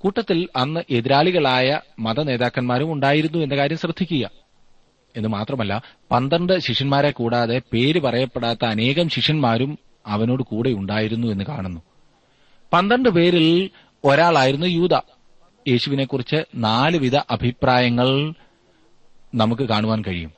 കൂട്ടത്തിൽ 0.00 0.48
അന്ന് 0.56 0.80
എതിരാളികളായ 0.90 1.80
മതനേതാക്കന്മാരും 1.98 2.92
ഉണ്ടായിരുന്നു 2.92 3.38
എന്ന 3.38 3.56
കാര്യം 3.56 3.78
ശ്രദ്ധിക്കുക. 3.78 4.30
എന്ന് 5.16 5.28
മാത്രമല്ല 5.28 5.82
പന്ത്രണ്ട് 6.10 6.58
ശിഷ്യന്മാരെ 6.58 7.10
കൂടാതെ 7.10 7.62
പേര് 7.72 8.00
പറയപ്പെടാത്ത 8.00 8.64
അനേകം 8.64 9.08
ശിഷ്യന്മാരും 9.08 9.78
അവനോട് 10.06 10.42
കൂടെ 10.42 10.70
ഉണ്ടായിരുന്നു 10.70 11.28
എന്ന് 11.28 11.44
കാണുന്നു. 11.44 11.80
പന്ത്രണ്ട് 12.72 13.08
പേരിൽ 13.08 13.70
ഒരാളായിരുന്നു 14.04 14.66
യൂത. 14.66 14.94
യേശുവിനെക്കുറിച്ച് 15.68 16.44
നാലുവിധ 16.54 17.16
അഭിപ്രായങ്ങൾ 17.16 18.34
നമുക്ക് 19.34 19.62
കാണുവാൻ 19.62 20.04
കഴിയും. 20.04 20.32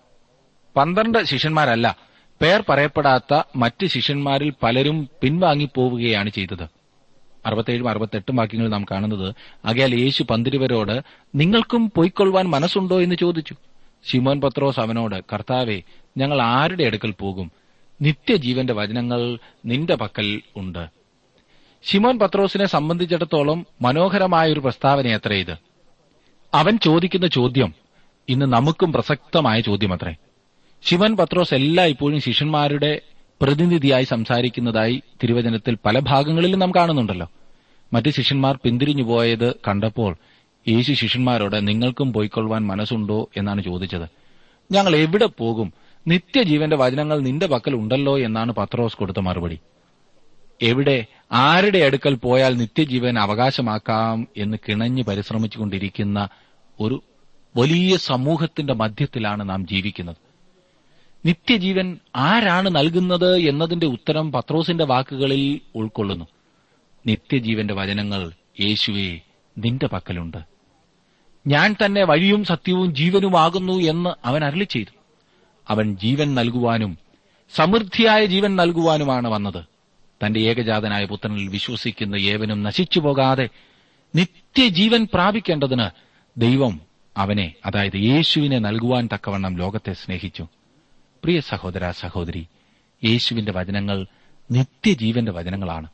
പന്ത്രണ്ട് 0.77 1.25
ശിഷ്യന്മാരല്ല 1.25 1.97
പേർ 2.43 2.65
പറയപ്പെടാത്ത 2.69 3.43
മറ്റ് 3.57 3.87
ശിഷ്യന്മാരിൽ 3.87 4.53
പലരും 4.63 5.09
പിൻവാങ്ങിപ്പോവുകയാണ് 5.23 6.31
ചെയ്തത്. 6.31 6.80
അറുപത്തേഴും 7.47 7.89
അറുപത്തെട്ടും 7.89 8.37
വാക്യങ്ങൾ 8.37 8.69
നാം 8.69 8.85
കാണുന്നത്. 8.91 9.35
ആകയാൽ 9.65 9.95
യേശു 9.95 10.23
പന്തിരുവരോട് 10.23 11.01
നിങ്ങൾക്കും 11.35 11.93
പൊയ്ക്കൊള്ളുവാൻ 11.97 12.45
മനസ്സുണ്ടോ? 12.45 13.01
എന്ന് 13.01 13.15
ചോദിച്ചു. 13.15 13.55
ശിമോൻ 14.13 14.41
പത്രോസ് 14.41 14.81
അവനോട് 14.81 15.25
കർത്താവെ 15.33 15.83
ഞങ്ങൾ 16.17 16.43
ആരുടെ 16.43 16.85
അടുക്കൽ 16.85 17.15
പോകും? 17.21 17.53
നിത്യജീവന്റെ 18.03 18.73
വചനങ്ങൾ 18.73 19.39
നിന്റെ 19.67 19.95
പക്കൽ 19.95 20.41
ഉണ്ട്. 20.57 20.89
ശിമോൻ 21.85 22.19
പത്രോസിനെ 22.19 22.67
സംബന്ധിച്ചിടത്തോളം 22.67 23.67
മനോഹരമായ 23.83 24.53
ഒരു 24.53 24.61
പ്രസ്താവന 24.61 25.01
പ്രസ്താവനയത്രേ 25.01 25.37
ഇത്. 25.37 25.59
അവൻ 26.55 26.79
ചോദിക്കുന്ന 26.79 27.27
ചോദ്യം 27.27 27.75
ഇന്ന് 28.29 28.47
നമുക്കും 28.47 28.93
പ്രസക്തമായ 28.93 29.61
ചോദ്യമത്രേ. 29.61 30.17
ശിവൻ 30.85 31.17
പത്രോസ് 31.17 31.55
എല്ലാ 31.55 31.85
ഇപ്പോഴും 31.85 32.21
ശിഷ്യന്മാരുടെ 32.21 33.01
പ്രതിനിധിയായി 33.43 34.05
സംസാരിക്കുന്നതായി 34.05 35.03
തിരുവചനത്തിൽ 35.23 35.79
പല 35.87 35.99
ഭാഗങ്ങളിലും 35.99 36.59
നാം 36.59 36.73
കാണുന്നുണ്ടല്ലോ. 36.75 37.31
മറ്റ് 37.93 38.11
ശിഷ്യന്മാർ 38.11 38.59
പിന്തിരിഞ്ഞു 38.65 39.03
പോയത് 39.03 39.55
കണ്ടപ്പോൾ 39.55 40.17
യേശു 40.69 40.93
ശിഷ്യന്മാരോട് 40.93 41.69
നിങ്ങൾക്കും 41.69 42.13
പോയിക്കൊള്ളുവാൻ 42.13 42.67
മനസ്സുണ്ടോ? 42.67 43.29
എന്നാണ് 43.37 43.63
ചോദിച്ചത്. 43.63 44.09
ഞങ്ങൾ 44.73 44.97
എവിടെ 44.97 45.27
പോകും? 45.27 45.73
നിത്യജീവന്റെ 46.07 46.77
വചനങ്ങൾ 46.77 47.19
നിന്റെ 47.19 47.47
പക്കൽ 47.47 47.75
ഉണ്ടല്ലോ? 47.75 48.19
എന്നാണ് 48.19 48.53
പത്രോസ് 48.53 48.97
കൊടുത്ത 48.97 49.19
മറുപടി. 49.19 49.59
എവിടെ? 50.63 51.07
ആരുടെ 51.33 51.79
അടുക്കൽ 51.79 52.15
പോയാൽ 52.15 52.57
നിത്യജീവൻ 52.57 53.19
അവകാശമാക്കാം? 53.19 54.29
എന്ന് 54.37 54.57
കിണഞ്ഞ് 54.69 55.03
പരിശ്രമിച്ചുകൊണ്ടിരിക്കുന്ന 55.03 56.29
ഒരു 56.81 57.03
വലിയ 57.57 57.97
സമൂഹത്തിന്റെ 57.97 58.75
മധ്യത്തിലാണ് 58.75 59.51
നാം 59.51 59.67
ജീവിക്കുന്നത്. 59.67 60.30
നിത്യജീവൻ 61.27 61.99
ആരാണ് 62.17 62.77
നൽകുന്നത് 62.77 63.37
എന്നതിന്റെ 63.37 63.87
ഉത്തരം 63.87 64.33
പത്രോസിന്റെ 64.33 64.85
വാക്കുകളിൽ 64.85 65.61
ഉൾക്കൊള്ളുന്നു. 65.75 66.25
നിത്യജീവന്റെ 67.07 67.75
വചനങ്ങൾ 67.75 68.33
യേശുവെ 68.61 69.21
നിന്റെ 69.59 69.87
പക്കലുണ്ട്. 69.87 70.37
ഞാൻ 71.47 71.77
തന്നെ 71.85 72.05
വഴിയും 72.05 72.45
സത്യവും 72.45 72.95
ജീവനുമാകുന്നു 72.95 73.73
എന്ന് 73.73 74.11
അവൻ 74.25 74.45
അരളി 74.45 74.65
ചെയ്തു. 74.65 74.91
അവൻ 75.69 75.97
ജീവൻ 75.97 76.35
നൽകുവാനും 76.35 76.99
സമൃദ്ധിയായ 77.55 78.25
ജീവൻ 78.25 78.57
നൽകുവാനുമാണ് 78.57 79.29
വന്നത്. 79.29 79.65
തന്റെ 80.27 80.41
ഏകജാതനായ 80.41 81.05
പുത്രനിൽ 81.05 81.49
വിശ്വസിക്കുന്ന 81.49 82.17
ഏവനും 82.17 82.63
നശിച്ചു 82.63 83.01
പോകാതെ 83.01 83.49
നിത്യജീവൻ 84.17 85.07
പ്രാപിക്കേണ്ടതിന് 85.15 85.87
ദൈവം 86.37 86.81
അവനെ 87.17 87.55
അതായത് 87.67 87.97
യേശുവിനെ 87.97 88.59
നൽകുവാൻ 88.59 89.09
തക്കവണ്ണം 89.15 89.57
ലോകത്തെ 89.57 89.93
സ്നേഹിച്ചു. 89.93 90.49
പ്രിയ 91.25 91.41
സഹോദര 91.41 91.91
സഹോദരി 91.91 92.47
യേശുവിന്റെ 93.05 93.53
വചനങ്ങൾ 93.53 94.07
നിത്യജീവന്റെ 94.51 95.33
വചനങ്ങളാണ്. 95.33 95.87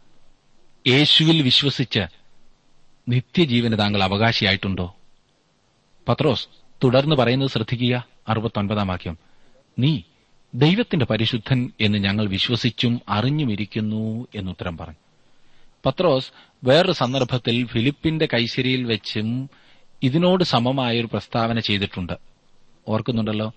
യേശുവിൽ 0.87 1.43
വിശ്വസിച്ച് 1.43 2.01
നിത്യജീവന് 3.09 3.79
താങ്കൾ 3.79 4.03
അവകാശിയായിട്ടുണ്ടോ? 4.03 4.97
പത്രോസ് 6.09 6.49
തുടർന്ന് 6.85 7.17
പറയുന്നത് 7.17 7.49
ശ്രദ്ധിക്കുക. 7.49 8.07
അറുപത്തൊൻപതാം 8.29 8.87
വാക്യം. 8.87 9.19
നീ 9.79 10.01
ദൈവത്തിന്റെ 10.55 11.07
പരിശുദ്ധൻ 11.07 11.73
എന്ന് 11.81 11.99
ഞങ്ങൾ 11.99 12.29
വിശ്വസിച്ചും 12.29 13.01
അറിഞ്ഞുമിരിക്കുന്നു 13.09 14.27
എന്നുത്തരം 14.35 14.77
പറഞ്ഞു. 14.77 14.97
പത്രോസ് 15.87 16.33
വേറൊരു 16.65 16.93
സന്ദർഭത്തിൽ 16.93 17.67
ഫിലിപ്പിന്റെ 17.67 18.29
കൈശരിയിൽ 18.35 18.85
വെച്ചും 18.85 19.51
ഇതിനോട് 20.03 20.45
സമമായ 20.45 21.01
ഒരു 21.01 21.07
പ്രസ്താവന 21.07 21.61
ചെയ്തിട്ടുണ്ട്. 21.61 22.13
ഓർക്കുന്നുണ്ടല്ലോ? 22.89 23.53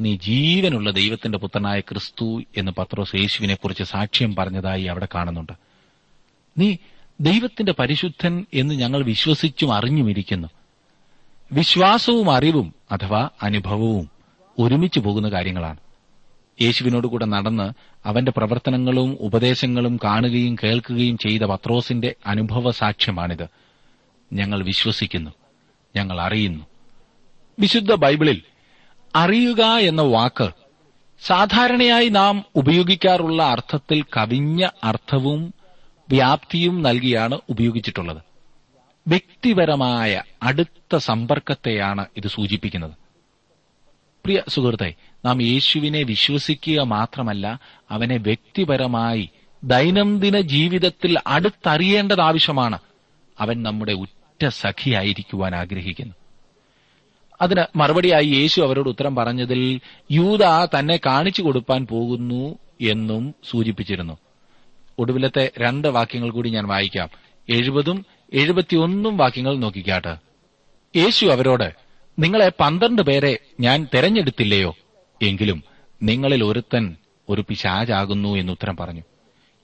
നീ 0.00 0.16
ജീവനുള്ള 0.16 0.90
ദൈവത്തിന്റെ 0.90 1.38
പുത്രനായ 1.38 1.80
ക്രിസ്തു 1.80 2.42
എന്ന് 2.56 2.72
പത്രോസ് 2.72 3.16
യേശുവിനെ 3.16 3.54
കുറിച്ച് 3.54 3.82
സാക്ഷ്യം 3.82 4.34
പറഞ്ഞതായി 4.34 4.82
അവിടെ 4.82 5.08
കാണുന്നുണ്ട്. 5.14 5.52
നീ 6.58 6.76
ദൈവത്തിന്റെ 7.20 7.72
പരിശുദ്ധൻ 7.72 8.46
എന്ന് 8.54 8.74
ഞങ്ങൾ 8.74 9.02
വിശ്വസിച്ചും 9.02 9.74
അറിഞ്ഞുമിരിക്കുന്നു 9.74 10.48
വിശ്വാസവും 11.52 12.34
അറിവും 12.34 12.74
അഥവാ 12.92 13.28
അനുഭവവും 13.42 14.10
ഒരുമിച്ച് 14.58 15.00
പോകുന്ന 15.00 15.28
കാര്യങ്ങളാണ്. 15.28 15.76
യേശുവിനോടുകൂടെ 16.62 17.24
നടന്ന് 17.24 17.72
അവന്റെ 18.06 18.32
പ്രവർത്തനങ്ങളും 18.36 19.16
ഉപദേശങ്ങളും 19.20 19.98
കാണുകയും 20.04 20.56
കേൾക്കുകയും 20.64 21.18
ചെയ്ത 21.18 21.42
പത്രോസിന്റെ 21.42 22.14
അനുഭവ 22.26 22.70
സാക്ഷ്യമാണിത്. 22.70 23.46
ഞങ്ങൾ 24.32 24.62
വിശ്വസിക്കുന്നു. 24.62 25.30
ഞങ്ങൾ 25.96 26.20
അറിയുന്നു. 26.20 26.64
വിശുദ്ധ 27.60 27.94
ബൈബിളിൽ 27.94 28.42
അറിയുക 29.16 29.62
എന്ന 29.62 30.02
വാക്ക് 30.02 30.50
സാധാരണയായി 31.20 32.08
നാം 32.08 32.44
ഉപയോഗിക്കാറുള്ള 32.54 33.42
അർത്ഥത്തിൽ 33.42 34.02
കവിഞ്ഞ 34.02 34.68
അർത്ഥവും 34.84 35.54
വ്യാപ്തിയും 36.08 36.82
നൽകിയാണ് 36.82 37.38
ഉപയോഗിച്ചിട്ടുള്ളത്. 37.50 38.18
വ്യക്തിപരമായ 39.08 40.22
അടുത്ത 40.42 40.96
സമ്പർക്കത്തെയാണ് 40.96 42.06
ഇത് 42.16 42.28
സൂചിപ്പിക്കുന്നത്. 42.28 42.92
പ്രിയ 44.24 44.42
സുഹൃത്തെ 44.48 44.94
നാം 45.24 45.42
യേശുവിനെ 45.42 46.02
വിശ്വസിക്കുക 46.02 46.80
മാത്രമല്ല 46.80 47.60
അവനെ 47.90 48.16
വ്യക്തിപരമായി 48.16 49.30
ദൈനംദിന 49.64 50.40
ജീവിതത്തിൽ 50.40 51.18
അടുത്തറിയേണ്ടത് 51.26 52.20
ആവശ്യമാണ്. 52.20 52.78
അവൻ 53.40 53.62
നമ്മുടെ 53.62 53.92
ഉറ്റ 53.92 54.46
സഖിയായിരിക്കുവാൻ 54.46 55.54
ആഗ്രഹിക്കുന്നു. 55.54 56.14
അതിന് 57.42 57.78
മറുപടിയായി 57.78 58.26
യേശു 58.26 58.60
അവരോട് 58.60 58.88
ഉത്തരം 58.88 59.16
പറഞ്ഞതിൽ 59.16 59.80
യൂത 60.10 60.38
തന്നെ 60.78 60.96
കാണിച്ചു 60.96 61.42
കൊടുപ്പാൻ 61.42 61.86
പോകുന്നു 61.86 62.58
എന്നും 62.80 63.34
സൂചിപ്പിച്ചിരുന്നു. 63.50 64.18
ഒടുവിലത്തെ 64.98 65.50
രണ്ട് 65.58 65.88
വാക്യങ്ങൾ 65.88 66.30
കൂടി 66.30 66.50
ഞാൻ 66.50 66.66
വായിക്കാം. 66.66 67.08
എഴുപതും 67.50 68.06
എഴുപത്തിയൊന്നും 68.32 69.16
വാക്യങ്ങൾ 69.16 69.56
നോക്കിക്കാട്ട്. 69.56 70.16
യേശു 70.96 71.26
അവരോട് 71.26 71.74
നിങ്ങളെ 72.18 72.52
പന്ത്രണ്ട് 72.60 73.02
പേരെ 73.02 73.38
ഞാൻ 73.60 73.86
തെരഞ്ഞെടുത്തില്ലയോ? 73.94 74.76
എങ്കിലും 75.22 75.64
നിങ്ങളിൽ 76.02 76.44
ഒരുത്തൻ 76.44 76.96
ഒരു 77.28 77.44
പിശാചാകുന്നു 77.48 78.36
എന്ന് 78.36 78.52
ഉത്തരം 78.52 78.76
പറഞ്ഞു. 78.76 79.02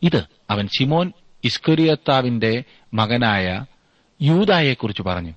ഇത് 0.03 0.25
അവൻ 0.51 0.69
ശിമോൻ 0.79 1.13
ഇസ്കുരിയത്താവിന്റെ 1.45 2.65
മകനായ 2.95 3.65
യൂതായെക്കുറിച്ച് 4.23 5.03
പറഞ്ഞു. 5.03 5.33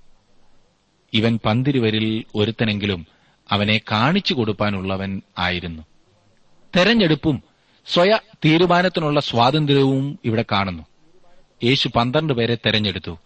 ഇവൻ 1.13 1.39
പന്തിരുവരിൽ 1.45 2.23
ഒരുത്തനെങ്കിലും 2.35 3.07
അവനെ 3.51 3.81
കാണിച്ചു 3.91 4.33
കൊടുപ്പാനുള്ളവൻ 4.33 5.21
ആയിരുന്നു. 5.37 5.83
തെരഞ്ഞെടുപ്പും 6.75 7.43
സ്വയ 7.87 8.19
തീരുമാനത്തിനുള്ള 8.45 9.19
സ്വാതന്ത്ര്യവും 9.19 10.19
ഇവിടെ 10.25 10.45
കാണുന്നു. 10.51 10.83
യേശു 11.63 11.89
പന്ത്രണ്ട് 11.95 12.33
പേരെ 12.33 12.55
തെരഞ്ഞെടുത്തു. 12.55 13.19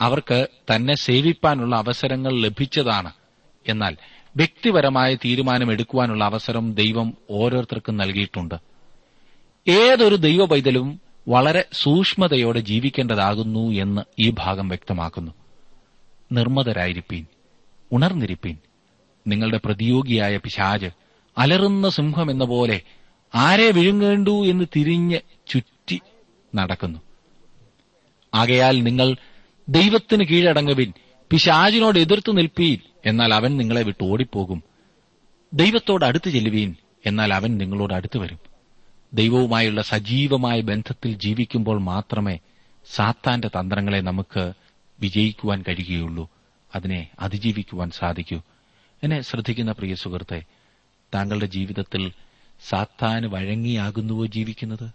അവർക്ക് 0.00 0.48
തന്നെ 0.74 0.94
സേവിപ്പാനുള്ള 0.94 1.76
അവസരങ്ങൾ 1.76 2.40
ലഭിച്ചതാണ്. 2.40 3.12
എന്നാൽ 3.68 3.96
വ്യക്തിപരമായ 4.36 5.14
തീരുമാനമെടുക്കുവാനുള്ള 5.14 6.24
അവസരം 6.24 6.74
ദൈവം 6.74 7.14
ഓരോരുത്തർക്കും 7.30 7.96
നൽകിയിട്ടുണ്ട്. 7.96 8.54
ഏതൊരു 9.68 10.16
ദൈവ 10.16 10.46
വളരെ 11.28 11.64
സൂക്ഷ്മതയോടെ 11.72 12.60
ജീവിക്കേണ്ടതാകുന്നു 12.60 13.70
എന്ന് 13.70 14.02
ഈ 14.18 14.30
ഭാഗം 14.30 14.68
വ്യക്തമാക്കുന്നു. 14.68 15.32
നിർമ്മതരായിരിപ്പീൻ 16.32 17.26
ഉണർന്നിരിപ്പീൻ. 17.92 18.56
നിങ്ങളുടെ 19.26 19.60
പ്രതിയോഗിയായ 19.64 20.36
പിശാജ് 20.36 20.86
അലറുന്ന 21.38 21.88
സിംഹം 21.88 22.30
എന്ന 22.30 22.44
പോലെ 22.44 22.80
ആരെ 23.34 23.70
വിഴുങ്ങേണ്ടു 23.70 24.46
എന്ന് 24.46 24.64
തിരിഞ്ഞ് 24.76 25.18
ചുറ്റി 25.46 26.00
നടക്കുന്നു. 26.54 26.98
ആകയാൽ 28.34 28.82
നിങ്ങൾ 28.82 29.16
ദൈവത്തിന് 29.68 30.24
കീഴടങ്ങുവിൻ 30.24 30.92
പിശാജിനോട് 31.30 31.98
എതിർത്തു 31.98 32.32
നിൽപ്പീൻ 32.32 32.78
എന്നാൽ 33.06 33.34
അവൻ 33.34 33.56
നിങ്ങളെ 33.56 33.82
വിട്ട് 33.82 34.04
ഓടിപ്പോകും. 34.04 34.62
ദൈവത്തോട് 35.54 36.04
അടുത്ത് 36.04 36.30
ചെല്ലുവീൻ 36.30 36.74
എന്നാൽ 37.06 37.34
അവൻ 37.34 37.58
നിങ്ങളോട് 37.58 37.94
അടുത്തു 37.94 38.18
വരും. 38.18 38.38
ദൈവവുമായുള്ള 39.14 39.82
സജീവമായ 39.82 40.60
ബന്ധത്തിൽ 40.60 41.18
ജീവിക്കുമ്പോൾ 41.18 41.80
മാത്രമേ 41.80 42.38
സാത്താന്റെ 42.94 43.48
തന്ത്രങ്ങളെ 43.48 44.00
നമുക്ക് 44.00 44.52
വിജയിക്കുവാൻ 45.00 45.64
കഴിയുകയുള്ളൂ. 45.68 46.30
അതിനെ 46.74 47.10
അതിജീവിക്കുവാൻ 47.18 47.90
സാധിക്കൂ. 47.90 48.42
എന്നെ 49.02 49.20
ശ്രദ്ധിക്കുന്ന 49.20 49.72
പ്രിയ 49.72 49.94
സുഹൃത്തെ 49.94 50.44
താങ്കളുടെ 51.14 51.46
ജീവിതത്തിൽ 51.46 52.12
സാത്താന് 52.68 53.26
വഴങ്ങിയാകുന്നുവോ 53.26 54.26
ജീവിക്കുന്നത്? 54.26 54.90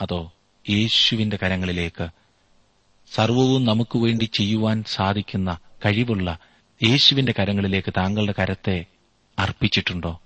അതോ 0.00 0.32
യേശുവിന്റെ 0.70 1.38
കരങ്ങളിലേക്ക് 1.42 2.08
സർവവും 3.14 3.64
നമുക്ക് 3.64 3.98
വേണ്ടി 3.98 4.24
ചെയ്യുവാൻ 4.24 4.84
സാധിക്കുന്ന 4.86 5.58
കഴിവുള്ള 5.86 6.38
യേശുവിന്റെ 6.82 7.34
കരങ്ങളിലേക്ക് 7.38 7.92
താങ്കളുടെ 7.96 8.34
കരത്തെ 8.38 8.86
അർപ്പിച്ചിട്ടുണ്ടോ? 9.38 10.20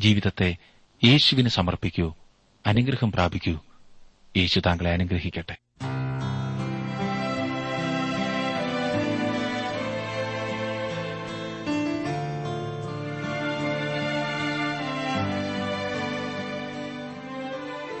ജീവിതത്തെ 0.00 0.56
യേശുവിന് 1.04 1.48
സമർപ്പിക്കൂ. 1.48 2.14
അനുഗ്രഹം 2.66 3.12
പ്രാപിക്കൂ. 3.12 3.58
യേശു 4.36 4.60
താങ്കളെ 4.60 4.90
അനുഗ്രഹിക്കട്ടെ. 4.90 5.56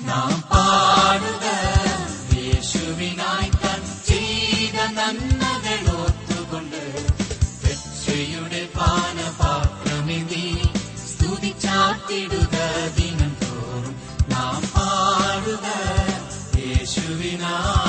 നാം 0.00 0.40
പാടുക. 0.40 1.46
യേശുവിനായി 2.36 3.50
താൻ 3.50 4.04
ചെയ്ത 4.06 4.74
നന്മകൾ 4.74 6.00
ഓർത്തുകൊണ്ട് 6.00 7.04
രക്ഷയുടെ 7.64 8.68
പാനപാത്രമിതി 8.76 10.68
സ്തുതിച്ചാത്തിടുക 11.06 12.56
ദിനം 12.98 13.36
തോറും. 13.42 14.00
നാം 14.28 14.62
പാടുക. 14.62 15.66
യേശുവിനാ 16.58 17.85